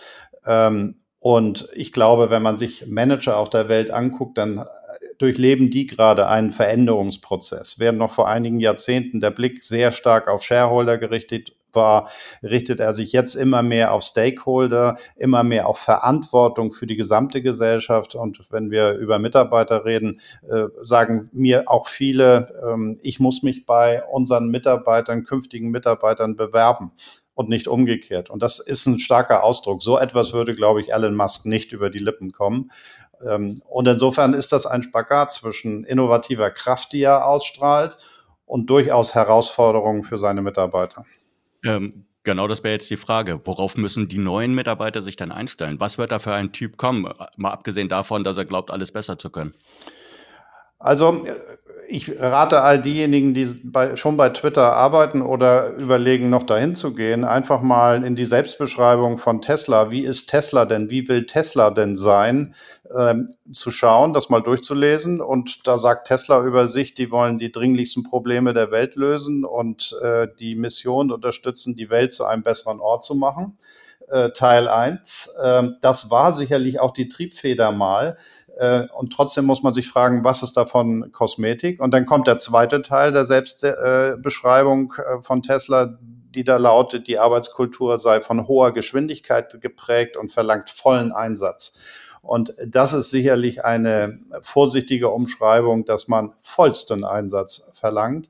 Ähm, 0.46 0.96
und 1.18 1.68
ich 1.72 1.92
glaube, 1.92 2.30
wenn 2.30 2.42
man 2.42 2.56
sich 2.56 2.86
Manager 2.86 3.36
auf 3.36 3.50
der 3.50 3.68
Welt 3.68 3.90
anguckt, 3.90 4.38
dann 4.38 4.64
durchleben 5.18 5.70
die 5.70 5.86
gerade 5.86 6.28
einen 6.28 6.52
Veränderungsprozess. 6.52 7.78
Während 7.78 7.98
noch 7.98 8.10
vor 8.10 8.28
einigen 8.28 8.60
Jahrzehnten 8.60 9.20
der 9.20 9.30
Blick 9.30 9.64
sehr 9.64 9.92
stark 9.92 10.28
auf 10.28 10.42
Shareholder 10.42 10.98
gerichtet 10.98 11.52
war, 11.76 12.10
richtet 12.42 12.80
er 12.80 12.92
sich 12.92 13.12
jetzt 13.12 13.36
immer 13.36 13.62
mehr 13.62 13.92
auf 13.92 14.02
Stakeholder, 14.02 14.96
immer 15.14 15.44
mehr 15.44 15.68
auf 15.68 15.78
Verantwortung 15.78 16.72
für 16.72 16.88
die 16.88 16.96
gesamte 16.96 17.42
Gesellschaft. 17.42 18.16
Und 18.16 18.40
wenn 18.50 18.72
wir 18.72 18.94
über 18.94 19.20
Mitarbeiter 19.20 19.84
reden, 19.84 20.20
äh, 20.50 20.64
sagen 20.82 21.30
mir 21.32 21.70
auch 21.70 21.86
viele, 21.86 22.48
ähm, 22.68 22.98
ich 23.02 23.20
muss 23.20 23.44
mich 23.44 23.64
bei 23.64 24.02
unseren 24.04 24.48
Mitarbeitern, 24.48 25.22
künftigen 25.22 25.70
Mitarbeitern 25.70 26.34
bewerben 26.34 26.90
und 27.36 27.48
nicht 27.50 27.68
umgekehrt. 27.68 28.30
Und 28.30 28.42
das 28.42 28.58
ist 28.58 28.86
ein 28.86 28.98
starker 28.98 29.44
Ausdruck. 29.44 29.82
So 29.82 29.98
etwas 29.98 30.32
würde, 30.32 30.54
glaube 30.54 30.80
ich, 30.80 30.92
Elon 30.92 31.14
Musk 31.14 31.44
nicht 31.44 31.70
über 31.72 31.90
die 31.90 31.98
Lippen 31.98 32.32
kommen. 32.32 32.70
Ähm, 33.24 33.60
und 33.68 33.86
insofern 33.86 34.34
ist 34.34 34.52
das 34.52 34.66
ein 34.66 34.82
Spagat 34.82 35.32
zwischen 35.32 35.84
innovativer 35.84 36.50
Kraft, 36.50 36.92
die 36.92 37.02
er 37.02 37.26
ausstrahlt, 37.26 37.98
und 38.46 38.70
durchaus 38.70 39.14
Herausforderungen 39.14 40.02
für 40.02 40.18
seine 40.18 40.40
Mitarbeiter. 40.40 41.04
Ähm, 41.64 42.06
genau 42.22 42.48
das 42.48 42.62
wäre 42.62 42.72
jetzt 42.72 42.90
die 42.90 42.96
Frage. 42.96 43.40
Worauf 43.44 43.76
müssen 43.76 44.08
die 44.08 44.18
neuen 44.18 44.54
Mitarbeiter 44.54 45.02
sich 45.02 45.16
dann 45.16 45.32
einstellen? 45.32 45.80
Was 45.80 45.98
wird 45.98 46.12
da 46.12 46.18
für 46.18 46.34
ein 46.34 46.52
Typ 46.52 46.76
kommen? 46.76 47.12
Mal 47.36 47.50
abgesehen 47.50 47.88
davon, 47.88 48.24
dass 48.24 48.36
er 48.36 48.44
glaubt, 48.44 48.70
alles 48.70 48.92
besser 48.92 49.18
zu 49.18 49.30
können. 49.30 49.54
Also 50.78 51.24
ich 51.88 52.20
rate 52.20 52.62
all 52.62 52.80
diejenigen, 52.80 53.34
die 53.34 53.46
bei, 53.62 53.96
schon 53.96 54.16
bei 54.16 54.30
Twitter 54.30 54.74
arbeiten 54.74 55.22
oder 55.22 55.74
überlegen, 55.74 56.30
noch 56.30 56.42
dahin 56.42 56.74
zu 56.74 56.92
gehen, 56.92 57.24
einfach 57.24 57.60
mal 57.60 58.04
in 58.04 58.16
die 58.16 58.24
Selbstbeschreibung 58.24 59.18
von 59.18 59.40
Tesla, 59.40 59.90
wie 59.90 60.00
ist 60.00 60.26
Tesla 60.26 60.64
denn, 60.64 60.90
wie 60.90 61.08
will 61.08 61.26
Tesla 61.26 61.70
denn 61.70 61.94
sein, 61.94 62.54
ähm, 62.96 63.28
zu 63.52 63.70
schauen, 63.70 64.12
das 64.12 64.28
mal 64.28 64.40
durchzulesen. 64.40 65.20
Und 65.20 65.66
da 65.66 65.78
sagt 65.78 66.08
Tesla 66.08 66.42
über 66.42 66.68
sich, 66.68 66.94
die 66.94 67.10
wollen 67.10 67.38
die 67.38 67.52
dringlichsten 67.52 68.02
Probleme 68.02 68.54
der 68.54 68.70
Welt 68.70 68.96
lösen 68.96 69.44
und 69.44 69.96
äh, 70.02 70.28
die 70.38 70.56
Mission 70.56 71.10
unterstützen, 71.10 71.76
die 71.76 71.90
Welt 71.90 72.12
zu 72.12 72.24
einem 72.24 72.42
besseren 72.42 72.80
Ort 72.80 73.04
zu 73.04 73.14
machen. 73.14 73.58
Äh, 74.08 74.30
Teil 74.30 74.68
1. 74.68 75.34
Äh, 75.42 75.68
das 75.80 76.10
war 76.10 76.32
sicherlich 76.32 76.80
auch 76.80 76.92
die 76.92 77.08
Triebfeder 77.08 77.72
mal. 77.72 78.16
Äh, 78.56 78.86
und 78.94 79.12
trotzdem 79.12 79.44
muss 79.44 79.62
man 79.62 79.74
sich 79.74 79.88
fragen, 79.88 80.24
was 80.24 80.42
ist 80.42 80.56
davon 80.56 81.12
Kosmetik? 81.12 81.80
Und 81.80 81.92
dann 81.92 82.06
kommt 82.06 82.26
der 82.26 82.38
zweite 82.38 82.82
Teil 82.82 83.12
der 83.12 83.24
Selbstbeschreibung 83.24 84.94
äh, 84.96 85.22
von 85.22 85.42
Tesla, 85.42 85.98
die 86.34 86.44
da 86.44 86.56
lautet, 86.56 87.06
die 87.06 87.18
Arbeitskultur 87.18 87.98
sei 87.98 88.20
von 88.20 88.48
hoher 88.48 88.72
Geschwindigkeit 88.72 89.60
geprägt 89.60 90.16
und 90.16 90.32
verlangt 90.32 90.70
vollen 90.70 91.12
Einsatz. 91.12 91.74
Und 92.22 92.54
das 92.66 92.92
ist 92.92 93.10
sicherlich 93.10 93.64
eine 93.64 94.18
vorsichtige 94.42 95.10
Umschreibung, 95.10 95.84
dass 95.84 96.08
man 96.08 96.34
vollsten 96.40 97.04
Einsatz 97.04 97.70
verlangt. 97.74 98.28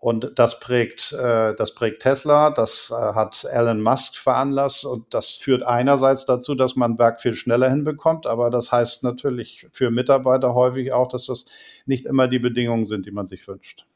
Und 0.00 0.32
das 0.36 0.60
prägt, 0.60 1.12
äh, 1.12 1.54
das 1.56 1.74
prägt 1.74 2.02
Tesla, 2.02 2.50
das 2.50 2.92
äh, 2.92 3.14
hat 3.14 3.44
Elon 3.50 3.82
Musk 3.82 4.16
veranlasst. 4.16 4.84
Und 4.84 5.12
das 5.12 5.32
führt 5.32 5.64
einerseits 5.64 6.24
dazu, 6.24 6.54
dass 6.54 6.76
man 6.76 6.98
Werk 6.98 7.20
viel 7.20 7.34
schneller 7.34 7.68
hinbekommt, 7.68 8.26
aber 8.26 8.50
das 8.50 8.70
heißt 8.70 9.02
natürlich 9.02 9.66
für 9.72 9.90
Mitarbeiter 9.90 10.54
häufig 10.54 10.92
auch, 10.92 11.08
dass 11.08 11.26
das 11.26 11.46
nicht 11.86 12.06
immer 12.06 12.28
die 12.28 12.38
Bedingungen 12.38 12.86
sind, 12.86 13.06
die 13.06 13.10
man 13.10 13.26
sich 13.26 13.46
wünscht. 13.48 13.86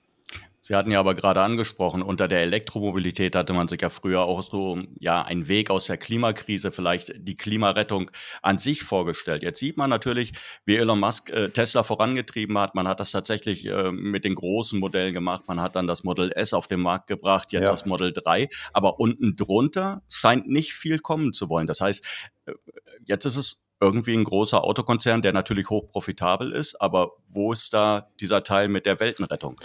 Sie 0.65 0.77
hatten 0.77 0.93
ja 0.93 1.01
aber 1.01 1.17
gerade 1.17 1.43
angesprochen, 1.43 2.03
unter 2.03 2.29
der 2.29 2.43
Elektromobilität 2.43 3.35
hatte 3.35 3.53
man 3.53 3.67
sich 3.67 3.83
ja 3.83 3.91
früher 3.91 4.23
auch 4.23 4.43
so, 4.43 4.79
ja, 5.01 5.21
einen 5.21 5.49
Weg 5.49 5.71
aus 5.71 5.87
der 5.87 5.97
Klimakrise, 5.97 6.71
vielleicht 6.71 7.13
die 7.17 7.37
Klimarettung 7.37 8.13
an 8.43 8.59
sich 8.59 8.85
vorgestellt. 8.85 9.43
Jetzt 9.43 9.59
sieht 9.59 9.77
man 9.77 9.91
natürlich, 9.91 10.35
wie 10.65 10.77
Elon 10.77 11.01
Musk 11.01 11.31
äh, 11.31 11.49
Tesla 11.49 11.83
vorangetrieben 11.83 12.57
hat. 12.59 12.77
Man 12.77 12.87
hat 12.87 13.01
das 13.01 13.11
tatsächlich 13.11 13.67
äh, 13.67 13.91
mit 13.91 14.25
den 14.25 14.37
großen 14.37 14.79
Modellen 14.79 15.13
gemacht. 15.13 15.49
Man 15.49 15.61
hat 15.61 15.75
dann 15.75 15.89
das 15.89 16.05
Model 16.05 16.31
S 16.31 16.55
auf 16.55 16.69
den 16.69 16.81
Markt 16.81 17.09
gebracht, 17.09 17.53
jetzt 17.53 17.65
ja. 17.65 17.71
das 17.71 17.85
Model 17.85 18.13
3. 18.13 18.49
Aber 18.73 19.01
unten 19.01 19.35
drunter 19.35 20.03
scheint 20.09 20.49
nicht 20.49 20.75
viel 20.75 21.01
kommen 21.01 21.33
zu 21.33 21.49
wollen. 21.49 21.67
Das 21.67 21.81
heißt, 21.81 22.07
äh, 22.47 22.53
jetzt 23.05 23.25
ist 23.25 23.37
es 23.37 23.62
irgendwie 23.83 24.17
ein 24.17 24.25
großer 24.25 24.65
Autokonzern, 24.65 25.21
der 25.21 25.33
natürlich 25.33 25.69
hochprofitabel 25.69 26.53
ist, 26.53 26.81
aber 26.81 27.11
wo 27.29 27.53
ist 27.53 27.75
da 27.75 28.09
dieser 28.21 28.45
Teil 28.45 28.69
mit 28.69 28.87
der 28.87 29.01
Weltenrettung? 29.01 29.57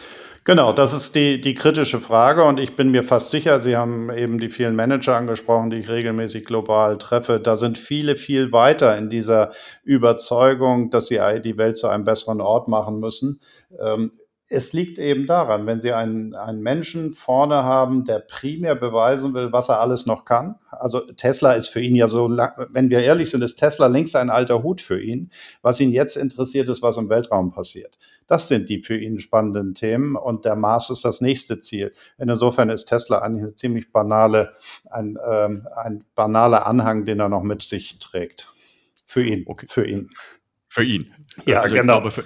Genau, 0.44 0.74
das 0.74 0.94
ist 0.94 1.16
die, 1.16 1.40
die 1.40 1.54
kritische 1.54 2.00
Frage 2.00 2.44
und 2.44 2.60
ich 2.60 2.76
bin 2.76 2.90
mir 2.90 3.04
fast 3.04 3.30
sicher, 3.30 3.62
Sie 3.62 3.78
haben 3.78 4.10
eben 4.12 4.40
die 4.40 4.50
vielen 4.50 4.76
Manager 4.76 5.16
angesprochen, 5.16 5.70
die 5.70 5.78
ich 5.78 5.90
regelmäßig 5.90 6.46
global 6.46 6.98
treffe. 6.98 7.40
Da 7.40 7.56
sind 7.56 7.78
viele 7.78 8.16
viel 8.16 8.52
weiter 8.52 8.98
in 8.98 9.10
dieser 9.10 9.52
Überzeugung, 9.84 10.90
dass 10.90 11.08
sie 11.08 11.20
die 11.44 11.58
Welt 11.58 11.78
zu 11.78 11.88
einem 11.88 12.04
besseren 12.04 12.42
Ort 12.42 12.68
machen 12.68 13.00
müssen. 13.00 13.40
Ähm, 13.80 14.12
es 14.50 14.72
liegt 14.72 14.98
eben 14.98 15.28
daran, 15.28 15.66
wenn 15.66 15.82
Sie 15.82 15.92
einen, 15.92 16.34
einen 16.34 16.62
Menschen 16.62 17.14
vorne 17.14 17.64
haben, 17.64 18.06
der 18.06 18.20
primär 18.20 18.76
beweisen 18.76 19.34
will, 19.34 19.52
was 19.52 19.68
er 19.68 19.82
alles 19.82 20.06
noch 20.06 20.24
kann. 20.24 20.56
Also 20.72 21.02
Tesla 21.02 21.54
ist 21.54 21.68
für 21.68 21.82
ihn 21.82 21.96
ja 21.96 22.08
so, 22.08 22.30
wenn 22.30 22.90
wir 22.90 23.02
ehrlich 23.02 23.30
sind, 23.30 23.42
ist 23.42 23.58
Tesla 23.58 23.88
längst 23.88 24.16
ein 24.16 24.30
alter 24.30 24.64
Hut 24.64 24.82
für 24.82 25.02
ihn. 25.02 25.32
Was 25.62 25.82
ihn 25.82 25.92
jetzt 25.92 26.16
interessiert, 26.16 26.70
ist, 26.70 26.82
was 26.82 26.96
im 26.96 27.10
Weltraum 27.10 27.52
passiert. 27.52 27.98
Das 28.26 28.48
sind 28.48 28.70
die 28.70 28.82
für 28.84 28.98
ihn 28.98 29.20
spannenden 29.20 29.74
Themen 29.74 30.16
und 30.16 30.46
der 30.46 30.56
Mars 30.56 30.90
ist 30.90 31.04
das 31.04 31.20
nächste 31.20 31.60
Ziel. 31.60 31.92
Insofern 32.18 32.70
ist 32.70 32.86
Tesla 32.86 33.20
eigentlich 33.20 33.44
eine 33.44 33.56
ziemlich 33.56 33.92
banale, 33.92 34.54
ein, 34.90 35.18
ähm, 35.30 35.68
ein 35.76 36.06
banaler 36.16 36.66
Anhang, 36.66 37.04
den 37.06 37.20
er 37.20 37.30
noch 37.30 37.44
mit 37.44 37.64
sich 37.64 38.00
trägt. 38.00 38.54
Für 39.06 39.24
ihn. 39.24 39.44
Okay. 39.46 39.68
Für 39.70 39.86
ihn. 39.86 40.10
Für 40.70 40.84
ihn. 40.84 41.14
Ja, 41.46 41.62
also 41.62 41.76
genau. 41.76 42.02
Glaube, 42.02 42.12
für, 42.12 42.24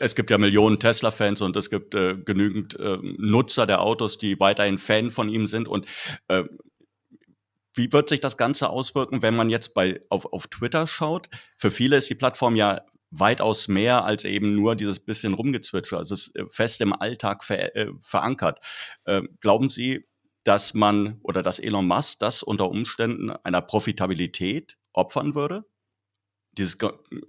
es 0.00 0.14
gibt 0.14 0.30
ja 0.30 0.38
Millionen 0.38 0.78
Tesla-Fans 0.78 1.40
und 1.40 1.56
es 1.56 1.70
gibt 1.70 1.94
äh, 1.94 2.16
genügend 2.16 2.78
äh, 2.78 2.98
Nutzer 3.02 3.66
der 3.66 3.82
Autos, 3.82 4.18
die 4.18 4.38
weiterhin 4.40 4.78
Fan 4.78 5.10
von 5.10 5.28
ihm 5.28 5.46
sind. 5.46 5.68
Und 5.68 5.86
äh, 6.28 6.44
wie 7.74 7.92
wird 7.92 8.08
sich 8.08 8.20
das 8.20 8.36
Ganze 8.36 8.70
auswirken, 8.70 9.22
wenn 9.22 9.34
man 9.34 9.50
jetzt 9.50 9.74
bei, 9.74 10.00
auf, 10.08 10.32
auf 10.32 10.46
Twitter 10.46 10.86
schaut? 10.86 11.28
Für 11.56 11.70
viele 11.70 11.96
ist 11.96 12.08
die 12.08 12.14
Plattform 12.14 12.56
ja 12.56 12.82
weitaus 13.10 13.68
mehr 13.68 14.04
als 14.04 14.24
eben 14.24 14.54
nur 14.54 14.76
dieses 14.76 14.98
bisschen 14.98 15.34
Rumgezwitscher. 15.34 15.98
Also 15.98 16.14
es 16.14 16.28
ist 16.28 16.36
äh, 16.36 16.44
fest 16.50 16.80
im 16.80 16.92
Alltag 16.92 17.44
ver, 17.44 17.74
äh, 17.76 17.90
verankert. 18.02 18.58
Äh, 19.04 19.22
glauben 19.40 19.68
Sie, 19.68 20.06
dass 20.44 20.74
man 20.74 21.20
oder 21.22 21.42
dass 21.42 21.58
Elon 21.58 21.86
Musk 21.86 22.18
das 22.18 22.42
unter 22.42 22.68
Umständen 22.70 23.30
einer 23.30 23.62
Profitabilität 23.62 24.76
opfern 24.92 25.34
würde? 25.34 25.64
dieses 26.58 26.78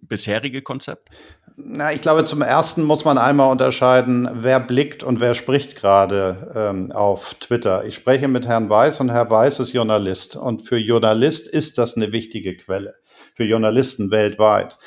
bisherige 0.01 0.62
Konzept? 0.62 1.10
Na, 1.57 1.93
ich 1.93 2.01
glaube, 2.01 2.25
zum 2.25 2.41
ersten 2.41 2.83
muss 2.83 3.05
man 3.05 3.17
einmal 3.17 3.50
unterscheiden, 3.50 4.29
wer 4.33 4.59
blickt 4.59 5.03
und 5.03 5.21
wer 5.21 5.35
spricht 5.35 5.77
gerade 5.77 6.51
ähm, 6.53 6.91
auf 6.91 7.35
Twitter. 7.35 7.85
Ich 7.85 7.95
spreche 7.95 8.27
mit 8.27 8.45
Herrn 8.45 8.69
Weiß 8.69 9.00
und 9.00 9.09
Herr 9.09 9.29
Weiß 9.29 9.62
ist 9.62 9.71
Journalist. 9.71 10.35
Und 10.35 10.63
für 10.63 10.77
Journalist 10.77 11.47
ist 11.47 11.77
das 11.77 11.95
eine 11.95 12.12
wichtige 12.12 12.57
Quelle. 12.57 12.95
Für 13.35 13.45
Journalisten 13.45 14.12
weltweit. 14.12 14.77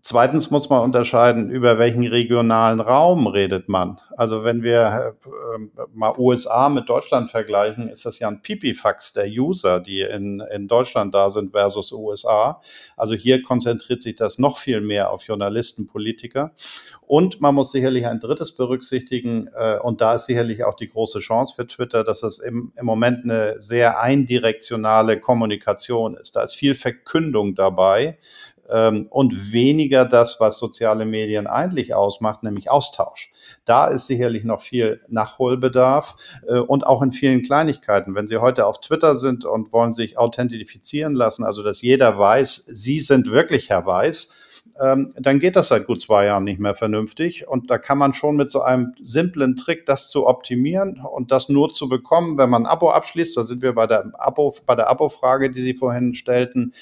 Zweitens 0.00 0.52
muss 0.52 0.70
man 0.70 0.82
unterscheiden, 0.82 1.50
über 1.50 1.76
welchen 1.78 2.06
regionalen 2.06 2.78
Raum 2.78 3.26
redet 3.26 3.68
man. 3.68 3.98
Also 4.16 4.44
wenn 4.44 4.62
wir 4.62 5.16
äh, 5.24 5.86
mal 5.92 6.14
USA 6.16 6.68
mit 6.68 6.88
Deutschland 6.88 7.30
vergleichen, 7.30 7.88
ist 7.88 8.06
das 8.06 8.20
ja 8.20 8.28
ein 8.28 8.40
Pipifax 8.40 9.12
der 9.12 9.26
User, 9.26 9.80
die 9.80 10.02
in, 10.02 10.40
in 10.52 10.68
Deutschland 10.68 11.14
da 11.16 11.32
sind 11.32 11.50
versus 11.50 11.90
USA. 11.90 12.60
Also 12.96 13.14
hier 13.14 13.42
konzentriert 13.42 14.00
sich 14.00 14.14
das 14.14 14.38
noch 14.38 14.58
viel 14.58 14.80
mehr 14.80 15.10
auf 15.10 15.24
Journalisten, 15.24 15.88
Politiker. 15.88 16.52
Und 17.08 17.40
man 17.40 17.56
muss 17.56 17.72
sicherlich 17.72 18.06
ein 18.06 18.20
drittes 18.20 18.52
berücksichtigen, 18.52 19.48
äh, 19.56 19.78
und 19.82 20.00
da 20.00 20.14
ist 20.14 20.26
sicherlich 20.26 20.62
auch 20.62 20.76
die 20.76 20.88
große 20.88 21.18
Chance 21.18 21.56
für 21.56 21.66
Twitter, 21.66 22.04
dass 22.04 22.22
es 22.22 22.38
im, 22.38 22.72
im 22.76 22.86
Moment 22.86 23.24
eine 23.24 23.60
sehr 23.60 24.00
eindirektionale 24.00 25.18
Kommunikation 25.18 26.16
ist. 26.16 26.36
Da 26.36 26.44
ist 26.44 26.54
viel 26.54 26.76
Verkündung 26.76 27.56
dabei 27.56 28.16
und 28.68 29.52
weniger 29.52 30.04
das, 30.04 30.40
was 30.40 30.58
soziale 30.58 31.04
Medien 31.06 31.46
eigentlich 31.46 31.94
ausmacht, 31.94 32.42
nämlich 32.42 32.70
Austausch. 32.70 33.30
Da 33.64 33.86
ist 33.86 34.06
sicherlich 34.06 34.44
noch 34.44 34.60
viel 34.60 35.00
Nachholbedarf 35.08 36.16
äh, 36.46 36.58
und 36.58 36.86
auch 36.86 37.02
in 37.02 37.12
vielen 37.12 37.42
Kleinigkeiten. 37.42 38.14
Wenn 38.14 38.28
Sie 38.28 38.38
heute 38.38 38.66
auf 38.66 38.80
Twitter 38.80 39.16
sind 39.16 39.44
und 39.44 39.72
wollen 39.72 39.94
sich 39.94 40.18
authentifizieren 40.18 41.14
lassen, 41.14 41.44
also 41.44 41.62
dass 41.62 41.82
jeder 41.82 42.18
weiß, 42.18 42.64
Sie 42.66 43.00
sind 43.00 43.30
wirklich 43.30 43.70
Herr 43.70 43.86
Weiß, 43.86 44.28
ähm, 44.80 45.12
dann 45.18 45.40
geht 45.40 45.56
das 45.56 45.68
seit 45.68 45.86
gut 45.86 46.00
zwei 46.00 46.26
Jahren 46.26 46.44
nicht 46.44 46.60
mehr 46.60 46.74
vernünftig. 46.74 47.48
Und 47.48 47.70
da 47.70 47.78
kann 47.78 47.98
man 47.98 48.14
schon 48.14 48.36
mit 48.36 48.50
so 48.50 48.62
einem 48.62 48.94
simplen 49.02 49.56
Trick 49.56 49.86
das 49.86 50.10
zu 50.10 50.26
optimieren 50.26 51.00
und 51.00 51.32
das 51.32 51.48
nur 51.48 51.72
zu 51.72 51.88
bekommen, 51.88 52.38
wenn 52.38 52.50
man 52.50 52.64
ein 52.64 52.70
Abo 52.70 52.90
abschließt. 52.90 53.36
Da 53.36 53.44
sind 53.44 53.62
wir 53.62 53.74
bei 53.74 53.86
der 53.86 54.12
Abo, 54.14 54.54
bei 54.66 54.74
der 54.74 54.88
Abo-Frage, 54.88 55.50
die 55.50 55.62
Sie 55.62 55.74
vorhin 55.74 56.14
stellten. 56.14 56.72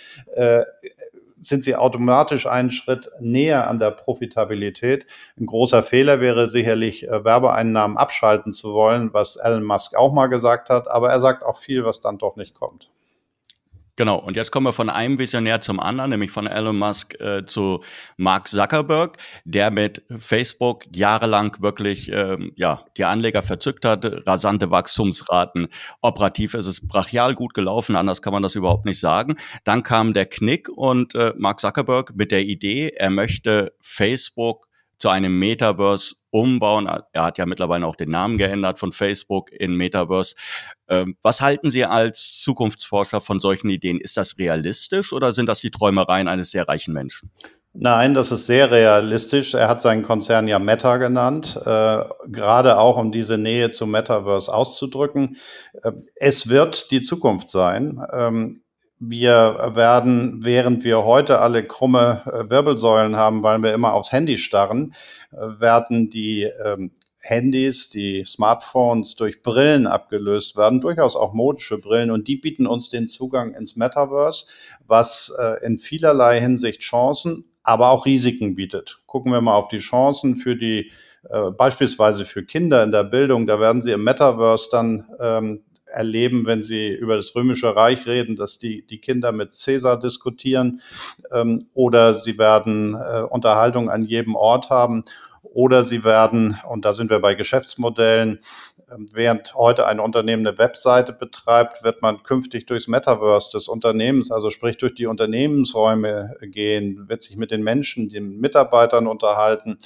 Sind 1.42 1.64
sie 1.64 1.76
automatisch 1.76 2.46
einen 2.46 2.70
Schritt 2.70 3.10
näher 3.20 3.68
an 3.68 3.78
der 3.78 3.90
Profitabilität. 3.90 5.06
Ein 5.38 5.46
großer 5.46 5.82
Fehler 5.82 6.20
wäre 6.20 6.48
sicherlich, 6.48 7.08
äh, 7.08 7.24
Werbeeinnahmen 7.24 7.96
abschalten 7.96 8.52
zu 8.52 8.72
wollen, 8.72 9.12
was 9.12 9.36
Elon 9.36 9.64
Musk 9.64 9.94
auch 9.96 10.12
mal 10.12 10.28
gesagt 10.28 10.70
hat, 10.70 10.88
aber 10.88 11.10
er 11.10 11.20
sagt 11.20 11.44
auch 11.44 11.58
viel, 11.58 11.84
was 11.84 12.00
dann 12.00 12.18
doch 12.18 12.36
nicht 12.36 12.54
kommt. 12.54 12.90
Genau, 13.96 14.18
und 14.18 14.36
jetzt 14.36 14.50
kommen 14.50 14.66
wir 14.66 14.74
von 14.74 14.90
einem 14.90 15.18
Visionär 15.18 15.62
zum 15.62 15.80
anderen, 15.80 16.10
nämlich 16.10 16.30
von 16.30 16.46
Elon 16.46 16.78
Musk 16.78 17.18
äh, 17.18 17.46
zu 17.46 17.82
Mark 18.18 18.46
Zuckerberg, 18.46 19.16
der 19.46 19.70
mit 19.70 20.02
Facebook 20.18 20.84
jahrelang 20.94 21.56
wirklich 21.60 22.12
ähm, 22.12 22.52
ja, 22.56 22.84
die 22.98 23.06
Anleger 23.06 23.42
verzückt 23.42 23.86
hat, 23.86 24.04
rasante 24.26 24.70
Wachstumsraten. 24.70 25.68
Operativ 26.02 26.52
ist 26.52 26.66
es 26.66 26.86
brachial 26.86 27.34
gut 27.34 27.54
gelaufen, 27.54 27.96
anders 27.96 28.20
kann 28.20 28.34
man 28.34 28.42
das 28.42 28.54
überhaupt 28.54 28.84
nicht 28.84 29.00
sagen. 29.00 29.36
Dann 29.64 29.82
kam 29.82 30.12
der 30.12 30.26
Knick 30.26 30.68
und 30.68 31.14
äh, 31.14 31.32
Mark 31.38 31.58
Zuckerberg 31.58 32.14
mit 32.14 32.32
der 32.32 32.42
Idee, 32.42 32.88
er 32.90 33.08
möchte 33.08 33.72
Facebook 33.80 34.68
zu 34.98 35.08
einem 35.08 35.38
Metaverse 35.38 36.16
umbauen. 36.40 36.86
Er 37.12 37.24
hat 37.24 37.38
ja 37.38 37.46
mittlerweile 37.46 37.86
auch 37.86 37.96
den 37.96 38.10
Namen 38.10 38.38
geändert 38.38 38.78
von 38.78 38.92
Facebook 38.92 39.50
in 39.52 39.74
Metaverse. 39.74 40.34
Ähm, 40.88 41.16
was 41.22 41.40
halten 41.40 41.70
Sie 41.70 41.84
als 41.84 42.40
Zukunftsforscher 42.40 43.20
von 43.20 43.40
solchen 43.40 43.68
Ideen? 43.68 44.00
Ist 44.00 44.16
das 44.16 44.38
realistisch 44.38 45.12
oder 45.12 45.32
sind 45.32 45.48
das 45.48 45.60
die 45.60 45.70
Träumereien 45.70 46.28
eines 46.28 46.50
sehr 46.50 46.68
reichen 46.68 46.92
Menschen? 46.92 47.30
Nein, 47.78 48.14
das 48.14 48.32
ist 48.32 48.46
sehr 48.46 48.70
realistisch. 48.70 49.52
Er 49.52 49.68
hat 49.68 49.82
seinen 49.82 50.02
Konzern 50.02 50.48
ja 50.48 50.58
Meta 50.58 50.96
genannt, 50.96 51.60
äh, 51.66 52.04
gerade 52.28 52.78
auch 52.78 52.96
um 52.96 53.12
diese 53.12 53.36
Nähe 53.36 53.70
zum 53.70 53.90
Metaverse 53.90 54.52
auszudrücken. 54.52 55.36
Äh, 55.82 55.92
es 56.14 56.48
wird 56.48 56.90
die 56.90 57.02
Zukunft 57.02 57.50
sein. 57.50 58.00
Ähm, 58.12 58.62
wir 58.98 59.72
werden, 59.74 60.44
während 60.44 60.84
wir 60.84 61.04
heute 61.04 61.40
alle 61.40 61.66
krumme 61.66 62.22
äh, 62.26 62.50
Wirbelsäulen 62.50 63.16
haben, 63.16 63.42
weil 63.42 63.62
wir 63.62 63.74
immer 63.74 63.92
aufs 63.92 64.12
Handy 64.12 64.38
starren, 64.38 64.94
äh, 65.32 65.60
werden 65.60 66.08
die 66.08 66.50
ähm, 66.64 66.92
Handys, 67.20 67.90
die 67.90 68.24
Smartphones 68.24 69.16
durch 69.16 69.42
Brillen 69.42 69.86
abgelöst 69.86 70.56
werden, 70.56 70.80
durchaus 70.80 71.16
auch 71.16 71.34
modische 71.34 71.78
Brillen 71.78 72.10
und 72.10 72.28
die 72.28 72.36
bieten 72.36 72.66
uns 72.66 72.88
den 72.88 73.08
Zugang 73.08 73.52
ins 73.52 73.76
Metaverse, 73.76 74.46
was 74.86 75.34
äh, 75.38 75.64
in 75.66 75.78
vielerlei 75.78 76.40
Hinsicht 76.40 76.80
Chancen, 76.80 77.44
aber 77.62 77.90
auch 77.90 78.06
Risiken 78.06 78.54
bietet. 78.54 79.00
Gucken 79.06 79.32
wir 79.32 79.40
mal 79.40 79.56
auf 79.56 79.68
die 79.68 79.78
Chancen 79.78 80.36
für 80.36 80.56
die 80.56 80.92
beispielsweise 81.58 82.24
für 82.24 82.44
Kinder 82.44 82.84
in 82.84 82.92
der 82.92 83.02
Bildung, 83.02 83.48
da 83.48 83.58
werden 83.58 83.82
sie 83.82 83.90
im 83.90 84.04
Metaverse 84.04 84.68
dann 84.70 85.06
ähm, 85.18 85.64
erleben, 85.86 86.46
wenn 86.46 86.62
sie 86.62 86.88
über 86.88 87.16
das 87.16 87.34
Römische 87.34 87.74
Reich 87.74 88.06
reden, 88.06 88.36
dass 88.36 88.58
die, 88.58 88.86
die 88.86 88.98
Kinder 88.98 89.32
mit 89.32 89.52
Cäsar 89.52 89.98
diskutieren 89.98 90.80
ähm, 91.32 91.66
oder 91.74 92.18
sie 92.18 92.38
werden 92.38 92.94
äh, 92.94 93.22
Unterhaltung 93.22 93.90
an 93.90 94.04
jedem 94.04 94.34
Ort 94.34 94.70
haben 94.70 95.04
oder 95.42 95.84
sie 95.84 96.04
werden, 96.04 96.58
und 96.68 96.84
da 96.84 96.92
sind 96.92 97.10
wir 97.10 97.20
bei 97.20 97.34
Geschäftsmodellen, 97.34 98.40
Ähm, 98.88 99.08
während 99.12 99.52
heute 99.56 99.84
ein 99.86 99.98
Unternehmen 99.98 100.46
eine 100.46 100.58
Webseite 100.58 101.12
betreibt, 101.12 101.82
wird 101.82 102.02
man 102.02 102.22
künftig 102.22 102.66
durchs 102.66 102.86
Metaverse 102.86 103.50
des 103.50 103.66
Unternehmens, 103.66 104.30
also 104.30 104.50
sprich 104.50 104.76
durch 104.76 104.94
die 104.94 105.06
Unternehmensräume 105.08 106.36
gehen, 106.42 107.08
wird 107.08 107.24
sich 107.24 107.36
mit 107.36 107.50
den 107.50 107.64
Menschen, 107.64 108.10
den 108.10 108.38
Mitarbeitern 108.38 109.08
unterhalten 109.08 109.78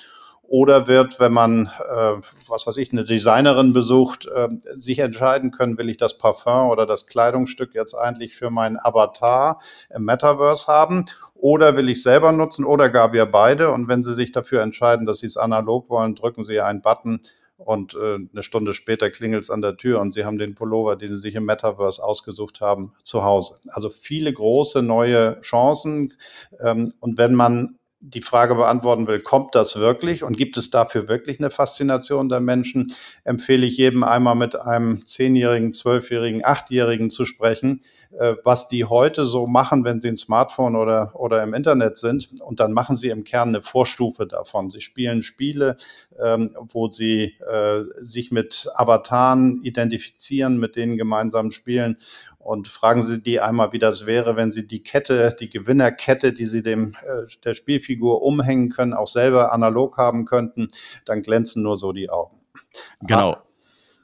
oder 0.50 0.88
wird, 0.88 1.20
wenn 1.20 1.32
man, 1.32 1.66
äh, 1.66 2.16
was 2.48 2.66
weiß 2.66 2.76
ich, 2.78 2.90
eine 2.90 3.04
Designerin 3.04 3.72
besucht, 3.72 4.26
äh, 4.26 4.48
sich 4.74 4.98
entscheiden 4.98 5.52
können, 5.52 5.78
will 5.78 5.88
ich 5.88 5.96
das 5.96 6.18
Parfum 6.18 6.70
oder 6.70 6.86
das 6.86 7.06
Kleidungsstück 7.06 7.72
jetzt 7.72 7.94
eigentlich 7.94 8.34
für 8.34 8.50
meinen 8.50 8.76
Avatar 8.76 9.60
im 9.94 10.04
Metaverse 10.04 10.66
haben 10.66 11.04
oder 11.34 11.76
will 11.76 11.88
ich 11.88 12.02
selber 12.02 12.32
nutzen 12.32 12.64
oder 12.64 12.88
gar 12.88 13.12
wir 13.12 13.26
beide. 13.26 13.70
Und 13.70 13.86
wenn 13.86 14.02
Sie 14.02 14.12
sich 14.12 14.32
dafür 14.32 14.62
entscheiden, 14.62 15.06
dass 15.06 15.20
Sie 15.20 15.26
es 15.26 15.36
analog 15.36 15.88
wollen, 15.88 16.16
drücken 16.16 16.44
Sie 16.44 16.60
einen 16.60 16.82
Button 16.82 17.20
und 17.56 17.94
äh, 17.94 18.16
eine 18.16 18.42
Stunde 18.42 18.74
später 18.74 19.08
klingelt 19.08 19.44
es 19.44 19.50
an 19.50 19.62
der 19.62 19.76
Tür 19.76 20.00
und 20.00 20.12
Sie 20.14 20.24
haben 20.24 20.38
den 20.38 20.56
Pullover, 20.56 20.96
den 20.96 21.14
Sie 21.14 21.20
sich 21.20 21.36
im 21.36 21.44
Metaverse 21.44 22.02
ausgesucht 22.02 22.60
haben, 22.60 22.92
zu 23.04 23.22
Hause. 23.22 23.60
Also 23.68 23.88
viele 23.88 24.32
große 24.32 24.82
neue 24.82 25.40
Chancen. 25.42 26.14
Ähm, 26.58 26.92
und 26.98 27.18
wenn 27.18 27.36
man 27.36 27.76
die 28.00 28.22
Frage 28.22 28.54
beantworten 28.54 29.06
will, 29.06 29.20
kommt 29.20 29.54
das 29.54 29.76
wirklich 29.76 30.22
und 30.22 30.36
gibt 30.36 30.56
es 30.56 30.70
dafür 30.70 31.08
wirklich 31.08 31.38
eine 31.38 31.50
Faszination 31.50 32.28
der 32.28 32.40
Menschen, 32.40 32.94
empfehle 33.24 33.66
ich 33.66 33.76
jedem 33.76 34.04
einmal 34.04 34.34
mit 34.34 34.56
einem 34.56 35.04
zehnjährigen, 35.06 35.72
zwölfjährigen, 35.74 36.44
achtjährigen 36.44 37.10
zu 37.10 37.26
sprechen, 37.26 37.82
äh, 38.18 38.36
was 38.42 38.68
die 38.68 38.86
heute 38.86 39.26
so 39.26 39.46
machen, 39.46 39.84
wenn 39.84 40.00
sie 40.00 40.08
ein 40.08 40.16
Smartphone 40.16 40.76
oder, 40.76 41.12
oder 41.14 41.42
im 41.42 41.52
Internet 41.52 41.98
sind. 41.98 42.40
Und 42.40 42.58
dann 42.58 42.72
machen 42.72 42.96
sie 42.96 43.10
im 43.10 43.24
Kern 43.24 43.50
eine 43.50 43.62
Vorstufe 43.62 44.26
davon. 44.26 44.70
Sie 44.70 44.80
spielen 44.80 45.22
Spiele, 45.22 45.76
ähm, 46.18 46.50
wo 46.58 46.88
sie 46.88 47.34
äh, 47.46 47.82
sich 47.98 48.30
mit 48.30 48.68
Avataren 48.74 49.62
identifizieren, 49.62 50.58
mit 50.58 50.76
denen 50.76 50.96
gemeinsam 50.96 51.50
spielen 51.50 51.98
und 52.40 52.68
fragen 52.68 53.02
Sie 53.02 53.22
die 53.22 53.38
einmal, 53.38 53.72
wie 53.72 53.78
das 53.78 54.06
wäre, 54.06 54.34
wenn 54.34 54.50
Sie 54.50 54.66
die 54.66 54.82
Kette, 54.82 55.36
die 55.38 55.50
Gewinnerkette, 55.50 56.32
die 56.32 56.46
Sie 56.46 56.62
dem 56.62 56.96
äh, 57.02 57.26
der 57.44 57.54
Spielfigur 57.54 58.22
umhängen 58.22 58.70
können, 58.70 58.94
auch 58.94 59.08
selber 59.08 59.52
analog 59.52 59.98
haben 59.98 60.24
könnten, 60.24 60.68
dann 61.04 61.22
glänzen 61.22 61.62
nur 61.62 61.78
so 61.78 61.92
die 61.92 62.10
Augen. 62.10 62.40
Genau. 63.02 63.36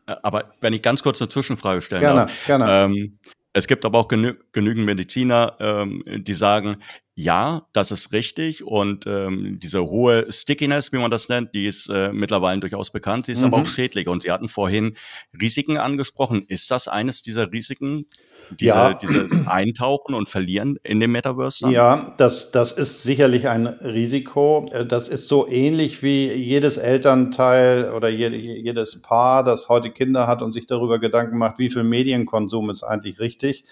Ah. 0.06 0.18
Aber 0.22 0.44
wenn 0.60 0.72
ich 0.72 0.82
ganz 0.82 1.02
kurz 1.02 1.20
eine 1.20 1.28
Zwischenfrage 1.28 1.82
stellen 1.82 2.02
gerne, 2.02 2.20
darf. 2.20 2.46
Gerne. 2.46 2.66
Ähm, 2.68 3.18
es 3.52 3.66
gibt 3.66 3.84
aber 3.84 3.98
auch 3.98 4.08
genü 4.08 4.34
genügend 4.52 4.84
Mediziner, 4.84 5.56
ähm, 5.58 6.02
die 6.06 6.34
sagen, 6.34 6.82
ja, 7.18 7.66
das 7.72 7.92
ist 7.92 8.12
richtig 8.12 8.62
und 8.62 9.06
ähm, 9.06 9.58
diese 9.62 9.82
hohe 9.86 10.30
Stickiness, 10.30 10.92
wie 10.92 10.98
man 10.98 11.10
das 11.10 11.30
nennt, 11.30 11.54
die 11.54 11.66
ist 11.66 11.88
äh, 11.88 12.12
mittlerweile 12.12 12.60
durchaus 12.60 12.90
bekannt, 12.90 13.24
sie 13.24 13.32
ist 13.32 13.40
mhm. 13.40 13.46
aber 13.46 13.56
auch 13.56 13.60
mhm. 13.60 13.66
schädlich. 13.66 14.06
Und 14.06 14.22
Sie 14.22 14.30
hatten 14.30 14.50
vorhin 14.50 14.96
Risiken 15.40 15.78
angesprochen. 15.78 16.44
Ist 16.46 16.70
das 16.70 16.88
eines 16.88 17.22
dieser 17.22 17.50
Risiken, 17.50 18.04
diese, 18.60 18.74
ja. 18.74 18.92
dieses 18.92 19.46
Eintauchen 19.46 20.14
und 20.14 20.28
Verlieren 20.28 20.78
in 20.82 21.00
dem 21.00 21.12
Metaverse? 21.12 21.60
Dann? 21.62 21.70
Ja, 21.70 22.14
das, 22.18 22.50
das 22.50 22.72
ist 22.72 23.02
sicherlich 23.02 23.48
ein 23.48 23.66
Risiko. 23.66 24.68
Äh, 24.72 24.84
das 24.84 25.08
ist 25.08 25.28
so 25.28 25.48
ähnlich 25.48 26.02
wie 26.02 26.30
jedes 26.30 26.76
Elternteil 26.76 27.92
oder 27.92 28.10
jedes 28.10 29.00
Paar, 29.00 29.42
das 29.42 29.70
heute 29.70 29.90
Kinder 29.90 30.26
hat 30.26 30.42
und 30.42 30.52
sich 30.52 30.66
darüber 30.66 30.98
Gedanken 30.98 31.38
macht, 31.38 31.58
wie 31.58 31.70
viel 31.70 31.82
Medienkonsum 31.82 32.68
ist 32.68 32.82
eigentlich 32.82 33.18
richtig. 33.20 33.64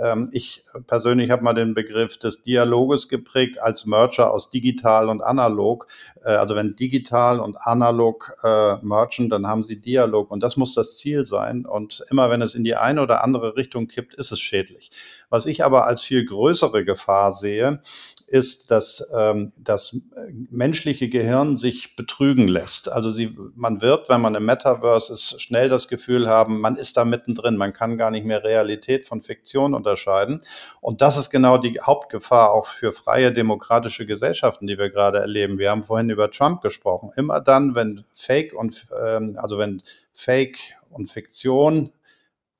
Ähm, 0.00 0.28
ich 0.32 0.64
persönlich 0.86 1.30
habe 1.30 1.42
mal 1.42 1.54
den 1.54 1.74
Begriff 1.74 2.18
des 2.18 2.42
Dialoges 2.82 3.08
geprägt 3.08 3.60
als 3.60 3.86
Merger 3.86 4.32
aus 4.32 4.50
digital 4.50 5.08
und 5.08 5.22
analog. 5.22 5.86
Äh, 6.24 6.30
also 6.30 6.56
wenn 6.56 6.74
digital 6.74 7.40
und 7.40 7.56
analog 7.60 8.32
äh, 8.42 8.76
mergen, 8.82 9.30
dann 9.30 9.46
haben 9.46 9.62
sie 9.62 9.80
Dialog 9.80 10.30
und 10.30 10.42
das 10.42 10.56
muss 10.56 10.74
das 10.74 10.96
Ziel 10.96 11.26
sein. 11.26 11.64
Und 11.64 12.04
immer 12.10 12.30
wenn 12.30 12.42
es 12.42 12.54
in 12.54 12.64
die 12.64 12.74
eine 12.74 13.02
oder 13.02 13.22
andere 13.22 13.56
Richtung 13.56 13.86
kippt, 13.88 14.14
ist 14.14 14.32
es 14.32 14.40
schädlich. 14.40 14.90
Was 15.30 15.46
ich 15.46 15.64
aber 15.64 15.86
als 15.86 16.02
viel 16.02 16.24
größere 16.24 16.84
Gefahr 16.84 17.32
sehe, 17.32 17.80
ist, 18.32 18.70
dass 18.70 19.10
ähm, 19.14 19.52
das 19.60 19.94
menschliche 20.50 21.10
Gehirn 21.10 21.58
sich 21.58 21.96
betrügen 21.96 22.48
lässt. 22.48 22.90
Also 22.90 23.10
sie, 23.10 23.36
man 23.54 23.82
wird, 23.82 24.08
wenn 24.08 24.22
man 24.22 24.34
im 24.34 24.46
Metaverse 24.46 25.12
ist, 25.12 25.42
schnell 25.42 25.68
das 25.68 25.86
Gefühl 25.86 26.30
haben, 26.30 26.58
man 26.62 26.76
ist 26.76 26.96
da 26.96 27.04
mittendrin, 27.04 27.58
man 27.58 27.74
kann 27.74 27.98
gar 27.98 28.10
nicht 28.10 28.24
mehr 28.24 28.42
Realität 28.42 29.06
von 29.06 29.20
Fiktion 29.20 29.74
unterscheiden. 29.74 30.40
Und 30.80 31.02
das 31.02 31.18
ist 31.18 31.28
genau 31.28 31.58
die 31.58 31.78
Hauptgefahr 31.82 32.52
auch 32.52 32.66
für 32.66 32.94
freie 32.94 33.32
demokratische 33.32 34.06
Gesellschaften, 34.06 34.66
die 34.66 34.78
wir 34.78 34.88
gerade 34.88 35.18
erleben. 35.18 35.58
Wir 35.58 35.70
haben 35.70 35.82
vorhin 35.82 36.08
über 36.08 36.30
Trump 36.30 36.62
gesprochen. 36.62 37.10
Immer 37.16 37.38
dann, 37.42 37.74
wenn 37.74 38.04
Fake 38.14 38.54
und 38.54 38.86
ähm, 39.06 39.36
also 39.36 39.58
wenn 39.58 39.82
Fake 40.14 40.58
und 40.88 41.10
Fiktion 41.10 41.92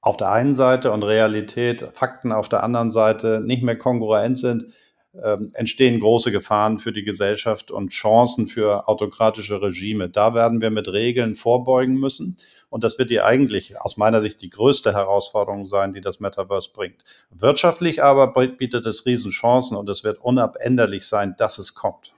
auf 0.02 0.18
der 0.18 0.32
einen 0.32 0.54
Seite 0.54 0.92
und 0.92 1.02
Realität, 1.02 1.82
Fakten 1.94 2.30
auf 2.30 2.50
der 2.50 2.62
anderen 2.62 2.90
Seite 2.90 3.40
nicht 3.42 3.62
mehr 3.62 3.78
kongruent 3.78 4.38
sind, 4.38 4.74
entstehen 5.12 6.00
große 6.00 6.32
Gefahren 6.32 6.78
für 6.78 6.92
die 6.92 7.02
Gesellschaft 7.02 7.70
und 7.70 7.90
Chancen 7.90 8.46
für 8.46 8.88
autokratische 8.88 9.60
Regime. 9.60 10.08
Da 10.08 10.34
werden 10.34 10.62
wir 10.62 10.70
mit 10.70 10.88
Regeln 10.88 11.36
vorbeugen 11.36 11.96
müssen. 12.00 12.36
Und 12.70 12.82
das 12.82 12.98
wird 12.98 13.10
die 13.10 13.20
eigentlich 13.20 13.78
aus 13.78 13.98
meiner 13.98 14.22
Sicht 14.22 14.40
die 14.40 14.48
größte 14.48 14.94
Herausforderung 14.94 15.66
sein, 15.66 15.92
die 15.92 16.00
das 16.00 16.20
Metaverse 16.20 16.70
bringt. 16.72 17.04
Wirtschaftlich 17.30 18.02
aber 18.02 18.28
bietet 18.28 18.86
es 18.86 19.04
Riesenchancen 19.04 19.76
und 19.76 19.88
es 19.90 20.02
wird 20.02 20.18
unabänderlich 20.18 21.06
sein, 21.06 21.34
dass 21.36 21.58
es 21.58 21.74
kommt. 21.74 22.14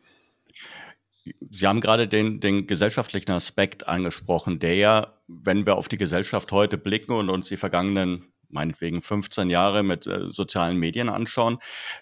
Sie 1.40 1.66
haben 1.66 1.80
gerade 1.80 2.06
den, 2.06 2.38
den 2.38 2.66
gesellschaftlichen 2.66 3.32
Aspekt 3.32 3.88
angesprochen, 3.88 4.58
der 4.58 4.76
ja, 4.76 5.14
wenn 5.26 5.66
wir 5.66 5.76
auf 5.76 5.88
die 5.88 5.98
Gesellschaft 5.98 6.52
heute 6.52 6.76
blicken 6.76 7.12
und 7.12 7.30
uns 7.30 7.48
die 7.48 7.56
vergangenen 7.56 8.33
meinetwegen 8.48 9.02
15 9.02 9.50
Jahre 9.50 9.82
mit 9.82 10.06
äh, 10.06 10.30
sozialen 10.30 10.76
Medien 10.76 11.08
anschauen, 11.08 11.58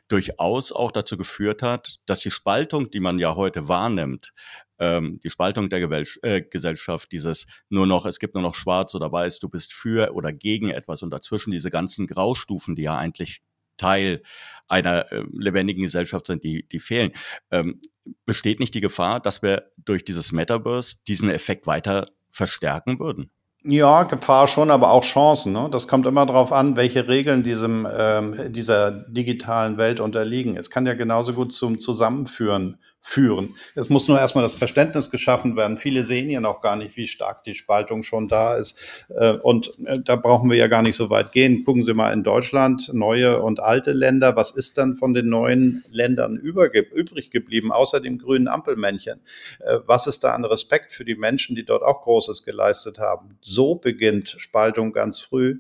durchaus 0.09 0.73
auch 0.73 0.93
dazu 0.93 1.17
geführt 1.17 1.63
hat, 1.63 1.97
dass 2.07 2.21
die 2.21 2.31
Spaltung, 2.31 2.91
die 2.91 3.01
man 3.01 3.19
ja 3.19 3.35
heute 3.35 3.69
wahrnimmt, 3.69 4.33
ähm, 4.79 5.21
die 5.23 5.31
Spaltung 5.31 5.71
der 5.71 5.81
Gewel 5.81 6.07
äh, 6.23 6.43
Gesellschaft, 6.43 7.13
dieses 7.13 7.47
nur 7.69 7.87
noch, 7.87 8.05
es 8.07 8.19
gibt 8.19 8.35
nur 8.35 8.43
noch 8.43 8.55
schwarz 8.55 8.95
oder 8.95 9.13
weiß, 9.13 9.39
du 9.39 9.49
bist 9.49 9.73
für 9.73 10.13
oder 10.15 10.33
gegen 10.33 10.71
etwas 10.71 11.03
und 11.03 11.11
dazwischen 11.11 11.51
diese 11.51 11.71
ganzen 11.71 12.07
Graustufen, 12.07 12.75
die 12.75 12.83
ja 12.83 12.97
eigentlich 12.97 13.43
Teil 13.77 14.23
einer 14.69 15.11
äh, 15.13 15.25
lebendigen 15.33 15.83
Gesellschaft 15.83 16.27
sind, 16.27 16.45
die, 16.45 16.67
die 16.69 16.81
fehlen. 16.81 17.13
Ähm, 17.51 17.81
besteht 18.25 18.61
nicht 18.61 18.75
die 18.75 18.81
Gefahr, 18.81 19.21
dass 19.21 19.43
wir 19.43 19.71
durch 19.77 20.05
dieses 20.05 20.33
Metaverse 20.33 20.97
diesen 21.07 21.31
Effekt 21.31 21.67
weiter 21.67 22.09
verstärken 22.31 22.99
würden? 22.99 23.31
Ja, 23.65 24.03
Gefahr 24.03 24.49
schon, 24.49 24.73
aber 24.73 24.91
auch 24.91 25.05
Chancen. 25.05 25.53
Ne? 25.53 25.69
Das 25.71 25.87
kommt 25.87 26.05
immer 26.07 26.27
darauf 26.27 26.53
an, 26.53 26.77
welche 26.77 27.07
Regeln 27.07 27.45
diesem, 27.45 27.87
ähm, 27.97 28.53
dieser 28.53 28.91
digitalen 28.91 29.79
Welt 29.79 30.01
unterliegen. 30.01 30.57
Es 30.57 30.69
kann 30.69 30.85
ja 30.85 30.95
genauso 30.95 31.33
gut 31.33 31.53
zum 31.53 31.79
Zusammenführen 31.79 32.79
führen. 33.05 33.57
Es 33.75 33.91
muss 33.91 34.07
nur 34.07 34.19
erstmal 34.19 34.45
das 34.45 34.55
Verständnis 34.55 35.11
geschaffen 35.11 35.57
werden. 35.57 35.77
Viele 35.77 36.05
sehen 36.05 36.31
ja 36.31 36.41
noch 36.41 36.61
gar 36.61 36.77
nicht, 36.77 36.97
wie 36.97 37.09
stark 37.09 37.43
die 37.43 37.57
Spaltung 37.57 38.05
schon 38.05 38.29
da 38.29 38.55
ist. 38.55 38.79
Äh, 39.09 39.33
und 39.33 39.73
äh, 39.85 39.99
da 39.99 40.15
brauchen 40.15 40.49
wir 40.49 40.57
ja 40.57 40.69
gar 40.69 40.83
nicht 40.83 40.95
so 40.95 41.11
weit 41.11 41.33
gehen. 41.33 41.65
Gucken 41.65 41.85
Sie 41.85 41.95
mal 41.95 42.13
in 42.13 42.23
Deutschland, 42.23 42.91
neue 42.95 43.43
und 43.43 43.59
alte 43.59 43.93
Länder. 43.93 44.37
Was 44.37 44.53
ist 44.53 44.79
dann 44.79 44.97
von 44.97 45.15
den 45.15 45.29
neuen 45.29 45.85
Ländern 45.91 46.37
übrig 46.37 47.31
geblieben, 47.31 47.73
außer 47.73 48.01
dem 48.01 48.19
grünen 48.19 48.47
Ampelmännchen? 48.47 49.21
Äh, 49.59 49.81
was 49.85 50.07
ist 50.07 50.23
da 50.23 50.33
an 50.33 50.45
Respekt 50.45 50.93
für 50.93 51.05
die 51.05 51.17
Menschen, 51.17 51.57
die 51.57 51.65
dort 51.65 51.83
auch 51.83 52.03
Großes 52.03 52.45
geleistet 52.45 53.01
haben? 53.01 53.37
So 53.41 53.75
beginnt 53.75 54.37
Spaltung 54.39 54.93
ganz 54.93 55.21
früh. 55.21 55.59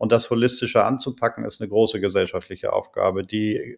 Und 0.00 0.12
das 0.12 0.30
holistische 0.30 0.82
anzupacken, 0.82 1.44
ist 1.44 1.60
eine 1.60 1.68
große 1.68 2.00
gesellschaftliche 2.00 2.72
Aufgabe, 2.72 3.22
die 3.22 3.76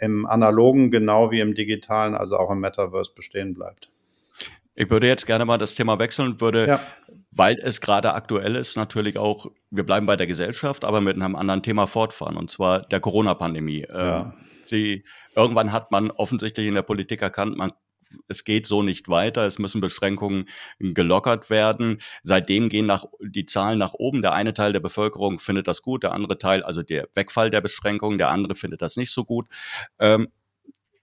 im 0.00 0.24
analogen 0.24 0.90
genau 0.90 1.30
wie 1.30 1.40
im 1.40 1.54
digitalen, 1.54 2.14
also 2.14 2.38
auch 2.38 2.50
im 2.50 2.60
Metaverse 2.60 3.12
bestehen 3.14 3.52
bleibt. 3.52 3.90
Ich 4.74 4.88
würde 4.88 5.06
jetzt 5.06 5.26
gerne 5.26 5.44
mal 5.44 5.58
das 5.58 5.74
Thema 5.74 5.98
wechseln 5.98 6.28
und 6.28 6.40
würde, 6.40 6.66
ja. 6.66 6.80
weil 7.32 7.58
es 7.60 7.82
gerade 7.82 8.14
aktuell 8.14 8.56
ist, 8.56 8.78
natürlich 8.78 9.18
auch, 9.18 9.50
wir 9.70 9.84
bleiben 9.84 10.06
bei 10.06 10.16
der 10.16 10.26
Gesellschaft, 10.26 10.86
aber 10.86 11.02
mit 11.02 11.16
einem 11.16 11.36
anderen 11.36 11.62
Thema 11.62 11.86
fortfahren, 11.86 12.38
und 12.38 12.48
zwar 12.48 12.80
der 12.86 13.00
Corona-Pandemie. 13.00 13.84
Ja. 13.90 14.20
Ähm, 14.20 14.32
sie, 14.62 15.04
irgendwann 15.36 15.70
hat 15.70 15.90
man 15.90 16.10
offensichtlich 16.10 16.66
in 16.66 16.76
der 16.76 16.82
Politik 16.82 17.20
erkannt, 17.20 17.58
man 17.58 17.72
es 18.26 18.44
geht 18.44 18.66
so 18.66 18.82
nicht 18.82 19.08
weiter, 19.08 19.46
es 19.46 19.58
müssen 19.58 19.80
Beschränkungen 19.80 20.48
gelockert 20.78 21.50
werden. 21.50 22.00
Seitdem 22.22 22.68
gehen 22.68 22.86
nach, 22.86 23.06
die 23.20 23.46
Zahlen 23.46 23.78
nach 23.78 23.94
oben. 23.94 24.22
Der 24.22 24.32
eine 24.32 24.54
Teil 24.54 24.72
der 24.72 24.80
Bevölkerung 24.80 25.38
findet 25.38 25.68
das 25.68 25.82
gut, 25.82 26.02
der 26.02 26.12
andere 26.12 26.38
Teil, 26.38 26.62
also 26.62 26.82
der 26.82 27.08
Wegfall 27.14 27.50
der 27.50 27.60
Beschränkungen, 27.60 28.18
der 28.18 28.30
andere 28.30 28.54
findet 28.54 28.82
das 28.82 28.96
nicht 28.96 29.10
so 29.10 29.24
gut. 29.24 29.48
Ähm, 29.98 30.28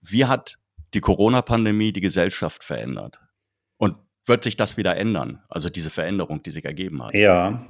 wie 0.02 0.26
hat 0.26 0.58
die 0.94 1.02
Corona-Pandemie 1.02 1.92
die 1.92 2.02
Gesellschaft 2.02 2.64
verändert? 2.64 3.20
Und 3.78 3.98
wird 4.26 4.44
sich 4.44 4.56
das 4.56 4.78
wieder 4.78 4.96
ändern? 4.98 5.44
Also 5.50 5.70
diese 5.70 5.90
Veränderung, 5.90 6.42
die 6.44 6.52
sich 6.52 6.66
ergeben 6.66 7.04
hat? 7.04 7.14
Ja, 7.14 7.68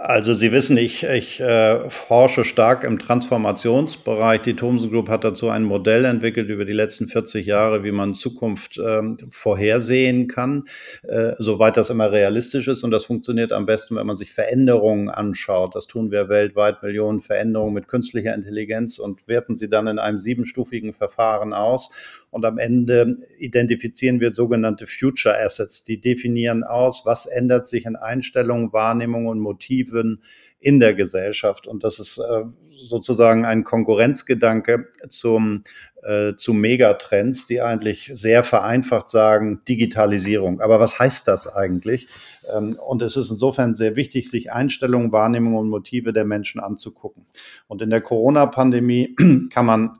Also 0.00 0.32
Sie 0.32 0.52
wissen, 0.52 0.76
ich, 0.76 1.02
ich 1.02 1.40
äh, 1.40 1.90
forsche 1.90 2.44
stark 2.44 2.84
im 2.84 3.00
Transformationsbereich. 3.00 4.42
Die 4.42 4.54
Thomson 4.54 4.92
Group 4.92 5.08
hat 5.08 5.24
dazu 5.24 5.48
ein 5.48 5.64
Modell 5.64 6.04
entwickelt 6.04 6.48
über 6.50 6.64
die 6.64 6.72
letzten 6.72 7.08
40 7.08 7.44
Jahre, 7.44 7.82
wie 7.82 7.90
man 7.90 8.14
Zukunft 8.14 8.78
ähm, 8.78 9.16
vorhersehen 9.28 10.28
kann, 10.28 10.66
äh, 11.02 11.32
soweit 11.38 11.76
das 11.76 11.90
immer 11.90 12.12
realistisch 12.12 12.68
ist. 12.68 12.84
Und 12.84 12.92
das 12.92 13.06
funktioniert 13.06 13.52
am 13.52 13.66
besten, 13.66 13.96
wenn 13.96 14.06
man 14.06 14.16
sich 14.16 14.32
Veränderungen 14.32 15.08
anschaut. 15.08 15.74
Das 15.74 15.88
tun 15.88 16.12
wir 16.12 16.28
weltweit, 16.28 16.80
Millionen 16.84 17.20
Veränderungen 17.20 17.74
mit 17.74 17.88
künstlicher 17.88 18.36
Intelligenz 18.36 19.00
und 19.00 19.26
werten 19.26 19.56
sie 19.56 19.68
dann 19.68 19.88
in 19.88 19.98
einem 19.98 20.20
siebenstufigen 20.20 20.94
Verfahren 20.94 21.52
aus. 21.52 21.90
Und 22.30 22.44
am 22.44 22.58
Ende 22.58 23.16
identifizieren 23.40 24.20
wir 24.20 24.32
sogenannte 24.32 24.86
Future 24.86 25.36
Assets. 25.36 25.82
Die 25.82 26.00
definieren 26.00 26.62
aus, 26.62 27.02
was 27.04 27.26
ändert 27.26 27.66
sich 27.66 27.84
in 27.84 27.96
Einstellungen, 27.96 28.72
Wahrnehmungen 28.72 29.26
und 29.26 29.40
Motiven 29.40 29.87
Perspektiven 29.88 30.22
in 30.60 30.80
der 30.80 30.94
Gesellschaft. 30.94 31.66
Und 31.66 31.84
das 31.84 31.98
ist 31.98 32.18
äh, 32.18 32.44
sozusagen 32.78 33.44
ein 33.44 33.64
Konkurrenzgedanke 33.64 34.88
zum, 35.08 35.62
äh, 36.02 36.34
zu 36.34 36.52
Megatrends, 36.52 37.46
die 37.46 37.60
eigentlich 37.60 38.10
sehr 38.14 38.44
vereinfacht 38.44 39.08
sagen, 39.08 39.62
Digitalisierung. 39.68 40.60
Aber 40.60 40.80
was 40.80 40.98
heißt 40.98 41.28
das 41.28 41.46
eigentlich? 41.46 42.08
Ähm, 42.54 42.76
und 42.84 43.02
es 43.02 43.16
ist 43.16 43.30
insofern 43.30 43.74
sehr 43.74 43.94
wichtig, 43.96 44.28
sich 44.30 44.52
Einstellungen, 44.52 45.12
Wahrnehmungen 45.12 45.58
und 45.58 45.68
Motive 45.68 46.12
der 46.12 46.24
Menschen 46.24 46.60
anzugucken. 46.60 47.26
Und 47.68 47.82
in 47.82 47.90
der 47.90 48.00
Corona-Pandemie 48.00 49.14
kann 49.50 49.66
man 49.66 49.94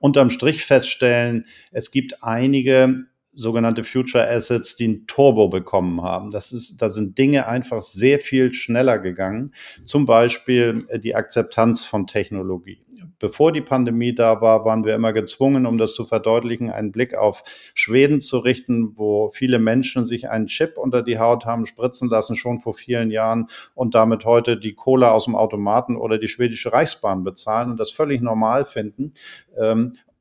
unterm 0.00 0.30
Strich 0.30 0.64
feststellen, 0.64 1.46
es 1.70 1.90
gibt 1.90 2.22
einige 2.22 2.96
sogenannte 3.34 3.84
Future 3.84 4.28
Assets, 4.28 4.76
die 4.76 4.88
ein 4.88 5.06
Turbo 5.06 5.48
bekommen 5.48 6.02
haben. 6.02 6.30
Das 6.30 6.52
ist, 6.52 6.80
da 6.80 6.88
sind 6.88 7.18
Dinge 7.18 7.46
einfach 7.46 7.82
sehr 7.82 8.20
viel 8.20 8.52
schneller 8.52 8.98
gegangen. 8.98 9.52
Zum 9.84 10.06
Beispiel 10.06 10.84
äh, 10.88 10.98
die 10.98 11.14
Akzeptanz 11.14 11.84
von 11.84 12.06
Technologie. 12.06 12.80
Bevor 13.18 13.52
die 13.52 13.60
Pandemie 13.60 14.14
da 14.14 14.40
war, 14.40 14.64
waren 14.64 14.84
wir 14.84 14.94
immer 14.94 15.12
gezwungen, 15.12 15.66
um 15.66 15.78
das 15.78 15.94
zu 15.94 16.06
verdeutlichen, 16.06 16.70
einen 16.70 16.92
Blick 16.92 17.14
auf 17.14 17.42
Schweden 17.74 18.20
zu 18.20 18.38
richten, 18.38 18.96
wo 18.96 19.30
viele 19.30 19.58
Menschen 19.58 20.04
sich 20.04 20.30
einen 20.30 20.46
Chip 20.46 20.78
unter 20.78 21.02
die 21.02 21.18
Haut 21.18 21.44
haben 21.44 21.66
spritzen 21.66 22.08
lassen, 22.08 22.36
schon 22.36 22.58
vor 22.58 22.74
vielen 22.74 23.10
Jahren 23.10 23.48
und 23.74 23.94
damit 23.94 24.24
heute 24.24 24.56
die 24.58 24.74
Cola 24.74 25.12
aus 25.12 25.24
dem 25.24 25.36
Automaten 25.36 25.96
oder 25.96 26.18
die 26.18 26.28
schwedische 26.28 26.72
Reichsbahn 26.72 27.24
bezahlen 27.24 27.70
und 27.70 27.80
das 27.80 27.90
völlig 27.90 28.20
normal 28.20 28.64
finden. 28.64 29.12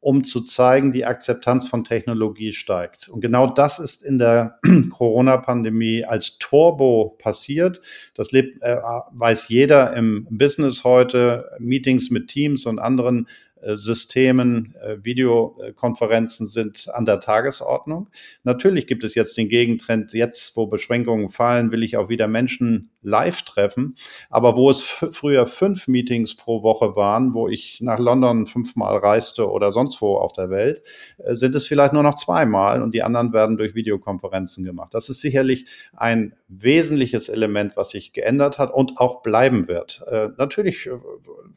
Um 0.03 0.25
zu 0.25 0.41
zeigen, 0.41 0.91
die 0.91 1.05
Akzeptanz 1.05 1.65
von 1.69 1.85
Technologie 1.85 2.51
steigt. 2.51 3.07
Und 3.07 3.21
genau 3.21 3.47
das 3.47 3.79
ist 3.79 4.03
in 4.03 4.17
der 4.17 4.59
Corona-Pandemie 4.89 6.03
als 6.03 6.39
Turbo 6.39 7.15
passiert. 7.19 7.79
Das 8.13 8.33
lebt, 8.33 8.61
äh, 8.63 8.75
weiß 9.11 9.47
jeder 9.47 9.93
im 9.95 10.27
Business 10.29 10.83
heute, 10.83 11.49
Meetings 11.57 12.09
mit 12.09 12.27
Teams 12.27 12.65
und 12.65 12.79
anderen 12.79 13.27
Systemen, 13.76 14.76
äh, 14.82 14.97
Videokonferenzen 15.04 16.47
sind 16.47 16.89
an 16.93 17.06
der 17.06 17.19
Tagesordnung. 17.19 18.10
Natürlich 18.43 18.88
gibt 18.88 19.04
es 19.04 19.15
jetzt 19.15 19.38
den 19.38 19.49
Gegentrend, 19.49 20.13
jetzt 20.13 20.56
wo 20.58 20.67
Beschränkungen 20.67 21.30
fallen, 21.30 21.71
will 21.71 21.84
ich 21.84 21.97
auch 21.97 22.10
wieder 22.10 22.28
Menschen 22.28 22.91
live 23.02 23.41
treffen. 23.43 23.95
Aber 24.30 24.56
wo 24.56 24.69
es 24.69 24.82
früher 24.82 25.47
fünf 25.47 25.88
Meetings 25.88 26.36
pro 26.36 26.63
Woche 26.63 26.95
waren, 26.95 27.34
wo 27.34 27.47
ich 27.47 27.82
nach 27.82 27.99
London 27.99 28.47
fünfmal 28.47 28.97
reiste 28.97 29.49
oder 29.49 29.71
sonst 29.71 30.02
wo 30.02 30.17
auf 30.17 30.34
der 30.34 30.49
Welt, 30.49 30.82
äh, 31.17 31.36
sind 31.36 31.56
es 31.56 31.67
vielleicht 31.67 31.93
nur 31.93 32.04
noch 32.04 32.15
zweimal 32.15 32.82
und 32.82 32.93
die 32.93 33.04
anderen 33.04 33.34
werden 33.34 33.58
durch 33.58 33.76
Videokonferenzen 33.76 34.63
gemacht. 34.63 34.93
Das 34.93 35.10
ist 35.10 35.21
sicherlich 35.21 35.65
ein 35.95 36.36
wesentliches 36.47 37.30
Element, 37.30 37.76
was 37.76 37.91
sich 37.91 38.13
geändert 38.13 38.58
hat 38.58 38.73
und 38.73 38.99
auch 38.99 39.21
bleiben 39.21 39.67
wird. 39.67 40.04
Natürlich 40.38 40.89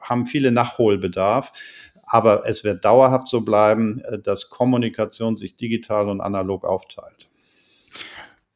haben 0.01 0.27
viele 0.27 0.53
Nachholbedarf. 0.53 1.53
Aber 2.07 2.47
es 2.47 2.65
wird 2.65 2.85
dauerhaft 2.85 3.29
so 3.29 3.41
bleiben, 3.43 4.01
äh, 4.01 4.19
dass 4.19 4.49
Kommunikation 4.49 5.37
sich 5.37 5.57
digital 5.57 6.09
und 6.09 6.21
analog 6.21 6.65
aufteilt. 6.65 7.29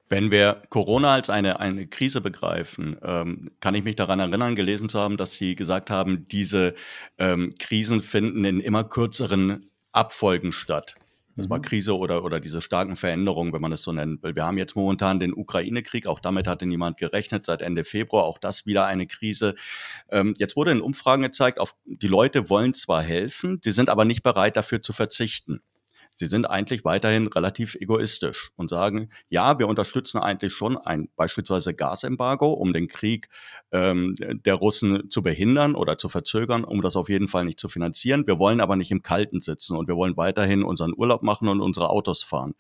Wenn 0.09 0.33
wir 0.33 0.63
Corona 0.71 1.15
als 1.15 1.31
eine, 1.31 1.61
eine 1.61 1.87
Krise 1.87 2.21
begreifen, 2.21 2.97
ähm, 3.03 3.53
kann 3.61 3.77
ich 3.77 3.85
mich 3.85 3.95
daran 3.95 4.19
erinnern, 4.19 4.57
gelesen 4.57 4.89
zu 4.89 4.99
haben, 4.99 5.17
dass 5.17 5.35
Sie 5.35 5.55
gesagt 5.55 5.89
haben, 5.89 6.27
diese 6.29 6.75
ähm, 7.19 7.55
Krisen 7.61 8.03
finden 8.03 8.45
in 8.45 8.59
immer 8.59 8.83
kürzeren 8.83 9.71
Abfolgen 9.93 10.53
statt. 10.53 10.97
Das 11.37 11.49
war 11.49 11.59
mhm. 11.59 11.63
Krise 11.63 11.97
oder, 11.97 12.25
oder 12.25 12.41
diese 12.41 12.61
starken 12.61 12.97
Veränderungen, 12.97 13.53
wenn 13.53 13.61
man 13.61 13.73
es 13.73 13.83
so 13.83 13.93
nennen 13.93 14.23
will. 14.23 14.35
Wir 14.35 14.45
haben 14.45 14.59
jetzt 14.59 14.77
momentan 14.77 15.21
den 15.21 15.33
Ukraine-Krieg, 15.33 16.07
auch 16.07 16.21
damit 16.21 16.47
hatte 16.47 16.67
niemand 16.67 16.97
gerechnet, 16.97 17.47
seit 17.47 17.63
Ende 17.63 17.85
Februar, 17.85 18.25
auch 18.25 18.39
das 18.39 18.67
wieder 18.67 18.87
eine 18.87 19.07
Krise. 19.07 19.55
Ähm, 20.11 20.35
jetzt 20.39 20.57
wurde 20.57 20.73
in 20.73 20.81
Umfragen 20.81 21.23
gezeigt, 21.23 21.59
auf, 21.59 21.75
die 21.85 22.09
Leute 22.09 22.51
wollen 22.51 22.75
zwar 22.75 23.03
helfen, 23.03 23.61
sie 23.63 23.71
sind 23.71 23.89
aber 23.89 24.05
nicht 24.05 24.23
bereit, 24.23 24.57
dafür 24.57 24.83
zu 24.83 24.93
verzichten. 24.93 25.61
Sie 26.21 26.27
sind 26.27 26.45
eigentlich 26.45 26.85
weiterhin 26.85 27.29
relativ 27.29 27.77
egoistisch 27.77 28.51
und 28.57 28.69
sagen, 28.69 29.09
ja, 29.31 29.59
wir 29.59 29.67
unterstützen 29.69 30.19
eigentlich 30.19 30.53
schon 30.53 30.77
ein 30.77 31.09
beispielsweise 31.17 31.73
Gasembargo, 31.73 32.53
um 32.53 32.75
den 32.75 32.89
Krieg 32.89 33.31
ähm, 33.73 34.15
der 34.19 34.57
Russen 34.57 35.09
zu 35.09 35.23
behindern 35.23 35.75
oder 35.75 35.97
zu 35.97 36.11
verzögern, 36.11 36.63
um 36.63 36.83
das 36.83 36.95
auf 36.95 37.09
jeden 37.09 37.27
Fall 37.27 37.47
nicht 37.47 37.59
zu 37.59 37.69
finanzieren. 37.69 38.27
Wir 38.27 38.39
wollen 38.39 38.61
aber 38.61 38.77
nicht 38.77 38.91
im 38.91 39.01
Kalten 39.01 39.41
sitzen 39.41 39.79
und 39.79 39.89
wir 39.89 39.97
wollen 39.97 40.19
weiterhin 40.19 40.63
unseren 40.63 40.93
Urlaub 40.95 41.23
machen 41.23 41.49
und 41.49 41.63
unsere 41.63 41.89
Autos 41.89 42.23
fahren. 42.23 42.53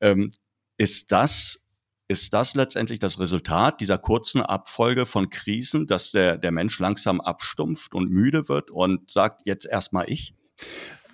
Ähm, 0.00 0.30
ist 0.78 1.10
das 1.10 1.58
ist 2.06 2.34
das 2.34 2.54
letztendlich 2.54 3.00
das 3.00 3.18
Resultat 3.18 3.80
dieser 3.80 3.98
kurzen 3.98 4.42
Abfolge 4.42 5.06
von 5.06 5.28
Krisen, 5.28 5.88
dass 5.88 6.12
der, 6.12 6.38
der 6.38 6.52
Mensch 6.52 6.78
langsam 6.78 7.20
abstumpft 7.20 7.94
und 7.94 8.10
müde 8.10 8.48
wird 8.48 8.70
und 8.70 9.10
sagt, 9.10 9.42
jetzt 9.44 9.66
erstmal 9.66 10.08
ich? 10.08 10.34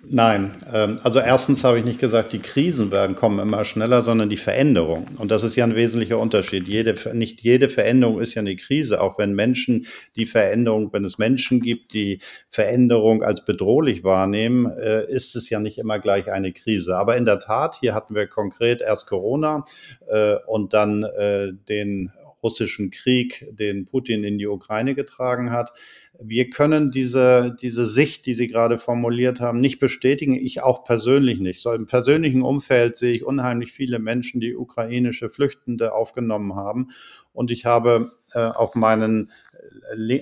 Nein, 0.01 0.51
ähm, 0.73 0.97
also 1.03 1.19
erstens 1.19 1.65
habe 1.65 1.79
ich 1.79 1.83
nicht 1.83 1.99
gesagt, 1.99 2.31
die 2.31 2.39
Krisen 2.39 2.89
werden 2.89 3.17
kommen 3.17 3.39
immer 3.39 3.65
schneller, 3.65 4.01
sondern 4.01 4.29
die 4.29 4.37
Veränderung. 4.37 5.07
Und 5.19 5.29
das 5.29 5.43
ist 5.43 5.57
ja 5.57 5.65
ein 5.65 5.75
wesentlicher 5.75 6.17
Unterschied. 6.17 6.67
Jede, 6.69 6.95
nicht 7.13 7.41
jede 7.41 7.67
Veränderung 7.67 8.21
ist 8.21 8.33
ja 8.33 8.39
eine 8.39 8.55
Krise, 8.55 9.01
auch 9.01 9.17
wenn 9.17 9.33
Menschen 9.33 9.87
die 10.15 10.25
Veränderung, 10.25 10.93
wenn 10.93 11.03
es 11.03 11.17
Menschen 11.17 11.59
gibt, 11.59 11.93
die 11.93 12.19
Veränderung 12.49 13.23
als 13.23 13.43
bedrohlich 13.43 14.05
wahrnehmen, 14.05 14.67
äh, 14.67 15.05
ist 15.05 15.35
es 15.35 15.49
ja 15.49 15.59
nicht 15.59 15.77
immer 15.77 15.99
gleich 15.99 16.31
eine 16.31 16.53
Krise. 16.53 16.95
Aber 16.95 17.17
in 17.17 17.25
der 17.25 17.39
Tat, 17.39 17.75
hier 17.81 17.93
hatten 17.93 18.15
wir 18.15 18.27
konkret 18.27 18.79
erst 18.79 19.05
Corona 19.05 19.65
äh, 20.07 20.35
und 20.47 20.73
dann 20.73 21.03
äh, 21.03 21.51
den 21.67 22.11
russischen 22.41 22.91
Krieg, 22.91 23.45
den 23.51 23.85
Putin 23.85 24.23
in 24.23 24.37
die 24.37 24.47
Ukraine 24.47 24.95
getragen 24.95 25.51
hat. 25.51 25.73
Wir 26.19 26.49
können 26.49 26.91
diese, 26.91 27.55
diese 27.61 27.85
Sicht, 27.85 28.25
die 28.25 28.33
Sie 28.33 28.47
gerade 28.47 28.77
formuliert 28.77 29.39
haben, 29.39 29.59
nicht 29.59 29.79
bestätigen. 29.79 30.33
Ich 30.33 30.61
auch 30.61 30.83
persönlich 30.83 31.39
nicht. 31.39 31.61
So 31.61 31.73
im 31.73 31.87
persönlichen 31.87 32.41
Umfeld 32.41 32.97
sehe 32.97 33.11
ich 33.11 33.23
unheimlich 33.23 33.71
viele 33.71 33.99
Menschen, 33.99 34.41
die 34.41 34.55
ukrainische 34.55 35.29
Flüchtende 35.29 35.93
aufgenommen 35.93 36.55
haben. 36.55 36.89
Und 37.33 37.51
ich 37.51 37.65
habe 37.65 38.11
äh, 38.33 38.39
auf 38.39 38.75
meinen 38.75 39.31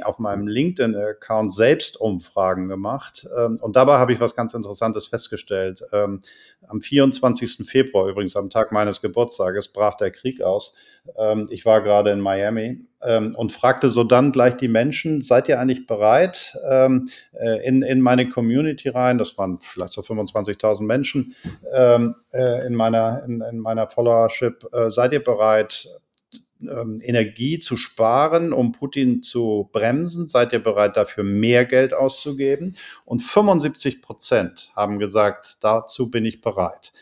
auf 0.03 0.19
meinem 0.19 0.47
LinkedIn-Account 0.47 1.53
selbst 1.53 1.99
Umfragen 1.99 2.67
gemacht. 2.67 3.27
Ähm, 3.37 3.57
und 3.61 3.75
dabei 3.75 3.97
habe 3.97 4.13
ich 4.13 4.19
was 4.19 4.35
ganz 4.35 4.53
Interessantes 4.53 5.07
festgestellt. 5.07 5.83
Ähm, 5.91 6.21
am 6.67 6.81
24. 6.81 7.67
Februar, 7.67 8.07
übrigens 8.07 8.35
am 8.35 8.49
Tag 8.49 8.71
meines 8.71 9.01
Geburtstages, 9.01 9.69
brach 9.69 9.95
der 9.95 10.11
Krieg 10.11 10.41
aus. 10.41 10.73
Ähm, 11.17 11.47
ich 11.49 11.65
war 11.65 11.81
gerade 11.81 12.11
in 12.11 12.19
Miami 12.19 12.83
und 12.99 13.51
fragte 13.51 13.91
so 13.91 14.03
dann 14.03 14.31
gleich 14.31 14.57
die 14.57 14.67
Menschen, 14.67 15.21
seid 15.21 15.47
ihr 15.47 15.59
eigentlich 15.59 15.85
bereit, 15.85 16.57
äh, 16.67 16.87
in, 17.63 17.83
in 17.83 18.01
meine 18.01 18.27
Community 18.27 18.89
rein, 18.89 19.19
das 19.19 19.37
waren 19.37 19.59
vielleicht 19.61 19.93
so 19.93 20.01
25.000 20.01 20.81
Menschen 20.81 21.35
äh, 21.71 21.99
in 22.65 22.73
meiner, 22.73 23.23
in, 23.23 23.41
in 23.41 23.59
meiner 23.59 23.87
Followership, 23.87 24.67
äh, 24.73 24.89
seid 24.89 25.13
ihr 25.13 25.23
bereit, 25.23 25.87
ähm, 26.61 26.99
Energie 27.01 27.59
zu 27.59 27.77
sparen, 27.77 28.53
um 28.53 28.71
Putin 28.71 29.23
zu 29.23 29.69
bremsen? 29.71 30.27
Seid 30.27 30.53
ihr 30.53 30.63
bereit, 30.63 30.97
dafür 30.97 31.23
mehr 31.23 31.65
Geld 31.65 31.93
auszugeben? 31.93 32.75
Und 33.05 33.21
75 33.21 34.01
Prozent 34.01 34.71
haben 34.75 34.99
gesagt, 34.99 35.57
dazu 35.61 36.09
bin 36.09 36.25
ich 36.25 36.41
bereit. 36.41 36.93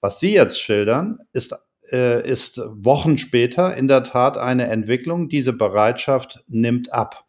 Was 0.00 0.20
Sie 0.20 0.34
jetzt 0.34 0.60
schildern, 0.60 1.18
ist 1.32 1.54
äh, 1.90 2.26
ist 2.28 2.60
Wochen 2.66 3.18
später 3.18 3.76
in 3.76 3.88
der 3.88 4.04
Tat 4.04 4.38
eine 4.38 4.68
Entwicklung. 4.68 5.28
Diese 5.28 5.52
Bereitschaft 5.52 6.44
nimmt 6.48 6.92
ab. 6.92 7.24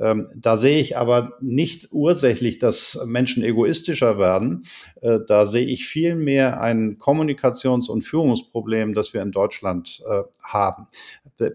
Ähm, 0.00 0.28
da 0.34 0.56
sehe 0.56 0.80
ich 0.80 0.96
aber 0.96 1.34
nicht 1.40 1.88
ursächlich, 1.90 2.58
dass 2.58 2.98
Menschen 3.04 3.42
egoistischer 3.42 4.18
werden. 4.18 4.66
Äh, 5.02 5.18
da 5.26 5.46
sehe 5.46 5.66
ich 5.66 5.86
vielmehr 5.86 6.60
ein 6.60 6.98
Kommunikations- 6.98 7.90
und 7.90 8.02
Führungsproblem, 8.02 8.94
das 8.94 9.12
wir 9.12 9.20
in 9.20 9.32
Deutschland 9.32 10.02
äh, 10.08 10.22
haben. 10.42 10.86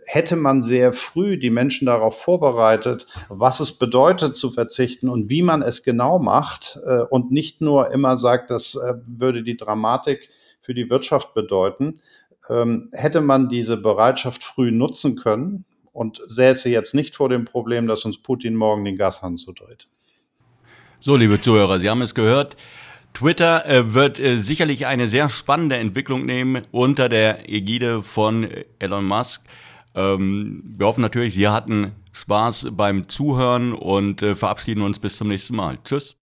Hätte 0.06 0.36
man 0.36 0.64
sehr 0.64 0.94
früh 0.94 1.38
die 1.38 1.50
Menschen 1.50 1.86
darauf 1.86 2.20
vorbereitet, 2.20 3.08
was 3.30 3.60
es 3.60 3.72
bedeutet 3.72 4.36
zu 4.36 4.52
verzichten 4.52 5.10
und 5.10 5.30
wie 5.30 5.42
man 5.42 5.62
es 5.62 5.84
genau 5.84 6.20
macht 6.20 6.80
äh, 6.86 7.02
und 7.02 7.32
nicht 7.32 7.62
nur 7.62 7.92
immer 7.92 8.18
sagt, 8.18 8.52
das 8.52 8.80
würde 9.06 9.44
die 9.44 9.58
Dramatik 9.58 10.30
für 10.62 10.74
die 10.74 10.90
Wirtschaft 10.90 11.34
bedeuten, 11.34 12.02
ähm, 12.50 12.90
hätte 12.92 13.22
man 13.22 13.50
diese 13.50 13.78
Bereitschaft 13.78 14.44
früh 14.44 14.72
nutzen 14.72 15.16
können 15.16 15.66
und 15.96 16.22
säße 16.28 16.70
jetzt 16.70 16.94
nicht 16.94 17.16
vor 17.16 17.30
dem 17.30 17.46
Problem, 17.46 17.88
dass 17.88 18.04
uns 18.04 18.22
Putin 18.22 18.54
morgen 18.56 18.84
den 18.84 18.98
Gashahn 18.98 19.38
zudreht. 19.38 19.88
So, 21.00 21.16
liebe 21.16 21.40
Zuhörer, 21.40 21.80
Sie 21.80 21.90
haben 21.90 22.02
es 22.02 22.14
gehört. 22.14 22.58
Twitter 23.14 23.66
äh, 23.66 23.94
wird 23.94 24.20
äh, 24.20 24.36
sicherlich 24.36 24.88
eine 24.88 25.08
sehr 25.08 25.30
spannende 25.30 25.78
Entwicklung 25.78 26.26
nehmen 26.26 26.64
unter 26.72 27.08
der 27.08 27.50
Ägide 27.50 28.04
von 28.04 28.50
Elon 28.80 29.06
Musk. 29.06 29.46
Ähm, 29.94 30.64
wir 30.66 30.86
hoffen 30.86 31.02
natürlich, 31.02 31.34
Sie 31.34 31.48
hatten 31.48 31.94
Spaß 32.12 32.68
beim 32.72 33.08
Zuhören 33.08 33.72
und 33.72 34.22
äh, 34.22 34.36
verabschieden 34.36 34.82
uns 34.82 35.00
bis 35.00 35.16
zum 35.16 35.30
nächsten 35.30 35.56
Mal. 35.56 35.80
Tschüss. 35.86 36.18